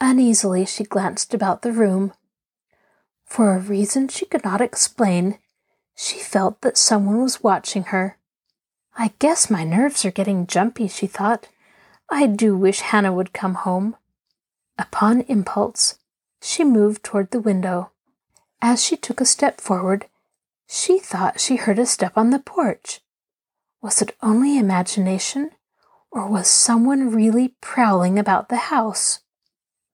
Uneasily, 0.00 0.64
she 0.64 0.84
glanced 0.84 1.34
about 1.34 1.62
the 1.62 1.72
room 1.72 2.12
For 3.32 3.54
a 3.54 3.60
reason 3.60 4.08
she 4.08 4.26
could 4.26 4.44
not 4.44 4.60
explain, 4.60 5.38
she 5.96 6.18
felt 6.18 6.60
that 6.60 6.76
someone 6.76 7.22
was 7.22 7.42
watching 7.42 7.84
her. 7.84 8.18
I 8.98 9.14
guess 9.20 9.48
my 9.48 9.64
nerves 9.64 10.04
are 10.04 10.10
getting 10.10 10.46
jumpy, 10.46 10.86
she 10.86 11.06
thought. 11.06 11.48
I 12.10 12.26
do 12.26 12.54
wish 12.54 12.80
Hannah 12.80 13.14
would 13.14 13.32
come 13.32 13.54
home. 13.54 13.96
Upon 14.78 15.22
impulse, 15.28 15.98
she 16.42 16.62
moved 16.62 17.02
toward 17.02 17.30
the 17.30 17.40
window. 17.40 17.92
As 18.60 18.84
she 18.84 18.98
took 18.98 19.18
a 19.18 19.24
step 19.24 19.62
forward, 19.62 20.08
she 20.68 20.98
thought 20.98 21.40
she 21.40 21.56
heard 21.56 21.78
a 21.78 21.86
step 21.86 22.12
on 22.18 22.28
the 22.28 22.38
porch. 22.38 23.00
Was 23.80 24.02
it 24.02 24.14
only 24.20 24.58
imagination, 24.58 25.52
or 26.10 26.28
was 26.28 26.48
someone 26.48 27.10
really 27.10 27.54
prowling 27.62 28.18
about 28.18 28.50
the 28.50 28.68
house? 28.68 29.20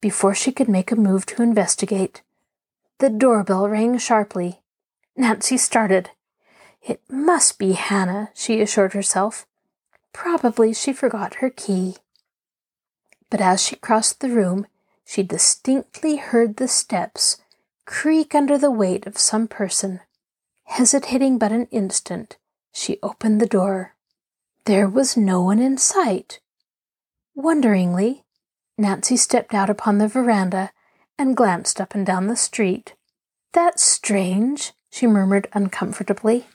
Before 0.01 0.35
she 0.35 0.51
could 0.51 0.69
make 0.69 0.91
a 0.91 0.97
move 0.97 1.25
to 1.27 1.43
investigate, 1.43 2.23
the 2.99 3.11
doorbell 3.11 3.69
rang 3.69 3.99
sharply. 3.99 4.61
Nancy 5.17 5.57
started. 5.57 6.11
It 6.83 7.01
must 7.09 7.59
be 7.59 7.73
Hannah, 7.73 8.31
she 8.35 8.61
assured 8.61 8.93
herself. 8.93 9.47
Probably 10.13 10.73
she 10.73 10.93
forgot 10.93 11.37
her 11.37 11.51
key. 11.51 11.97
But 13.31 13.41
as 13.41 13.63
she 13.63 13.77
crossed 13.77 14.21
the 14.21 14.31
room, 14.31 14.67
she 15.05 15.23
distinctly 15.23 16.17
heard 16.17 16.57
the 16.57 16.69
steps 16.69 17.39
creak 17.85 18.35
under 18.35 18.59
the 18.59 18.71
weight 18.71 19.07
of 19.07 19.19
some 19.19 19.49
person. 19.49 20.01
Hesitating 20.65 21.39
but 21.39 21.53
an 21.53 21.67
instant, 21.71 22.37
she 22.73 22.99
opened 23.03 23.41
the 23.41 23.47
door. 23.47 23.95
There 24.65 24.89
was 24.89 25.17
no 25.17 25.41
one 25.41 25.59
in 25.59 25.79
sight. 25.79 26.41
Wonderingly, 27.35 28.25
Nancy 28.77 29.17
stepped 29.17 29.55
out 29.55 29.71
upon 29.71 29.99
the 29.99 30.09
veranda 30.09 30.71
and 31.19 31.37
glanced 31.37 31.81
up 31.81 31.95
and 31.95 32.07
down 32.07 32.27
the 32.27 32.37
street. 32.37 32.95
That's 33.53 33.83
strange, 33.83 34.73
she 34.91 35.07
murmured 35.07 35.49
uncomfortably. 35.53 36.47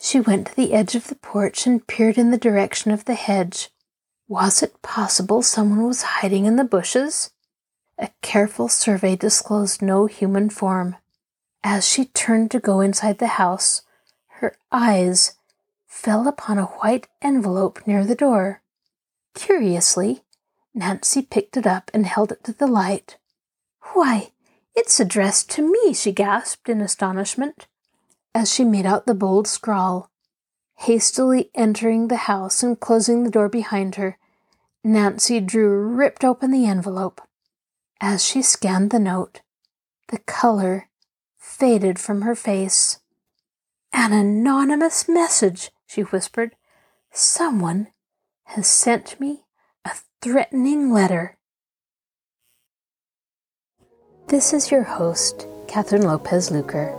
She 0.00 0.20
went 0.20 0.48
to 0.48 0.56
the 0.56 0.72
edge 0.72 0.94
of 0.94 1.08
the 1.08 1.14
porch 1.14 1.66
and 1.66 1.86
peered 1.86 2.18
in 2.18 2.30
the 2.30 2.38
direction 2.38 2.90
of 2.90 3.04
the 3.04 3.14
hedge. 3.14 3.70
Was 4.28 4.62
it 4.62 4.82
possible 4.82 5.42
someone 5.42 5.86
was 5.86 6.02
hiding 6.02 6.46
in 6.46 6.56
the 6.56 6.64
bushes? 6.64 7.30
A 7.98 8.10
careful 8.22 8.68
survey 8.68 9.14
disclosed 9.14 9.82
no 9.82 10.06
human 10.06 10.48
form. 10.48 10.96
As 11.62 11.86
she 11.86 12.06
turned 12.06 12.50
to 12.52 12.60
go 12.60 12.80
inside 12.80 13.18
the 13.18 13.26
house, 13.26 13.82
her 14.38 14.56
eyes 14.72 15.34
fell 15.86 16.26
upon 16.26 16.56
a 16.56 16.64
white 16.64 17.08
envelope 17.20 17.86
near 17.86 18.06
the 18.06 18.14
door. 18.14 18.62
Curiously, 19.34 20.22
Nancy 20.72 21.20
picked 21.20 21.58
it 21.58 21.66
up 21.66 21.90
and 21.92 22.06
held 22.06 22.32
it 22.32 22.42
to 22.44 22.52
the 22.52 22.66
light. 22.66 23.18
Why, 23.92 24.32
it's 24.74 25.00
addressed 25.00 25.50
to 25.50 25.62
me, 25.62 25.92
she 25.92 26.12
gasped 26.12 26.68
in 26.68 26.80
astonishment 26.80 27.66
as 28.34 28.52
she 28.52 28.64
made 28.64 28.86
out 28.86 29.06
the 29.06 29.14
bold 29.14 29.46
scrawl. 29.48 30.10
Hastily 30.78 31.50
entering 31.54 32.08
the 32.08 32.16
house 32.16 32.62
and 32.62 32.78
closing 32.80 33.24
the 33.24 33.30
door 33.30 33.48
behind 33.48 33.96
her, 33.96 34.18
Nancy 34.82 35.40
Drew 35.40 35.86
ripped 35.86 36.24
open 36.24 36.50
the 36.50 36.66
envelope. 36.66 37.20
As 38.00 38.24
she 38.24 38.40
scanned 38.40 38.90
the 38.90 38.98
note, 38.98 39.42
the 40.08 40.18
color 40.20 40.88
faded 41.38 41.98
from 41.98 42.22
her 42.22 42.34
face. 42.34 43.00
An 43.92 44.12
anonymous 44.12 45.08
message, 45.08 45.70
she 45.86 46.02
whispered. 46.02 46.56
Someone 47.12 47.88
has 48.44 48.66
sent 48.66 49.20
me 49.20 49.44
a 49.84 49.90
threatening 50.22 50.92
letter. 50.92 51.36
This 54.30 54.52
is 54.52 54.70
your 54.70 54.84
host, 54.84 55.48
Catherine 55.66 56.04
Lopez 56.04 56.52
Luker. 56.52 56.94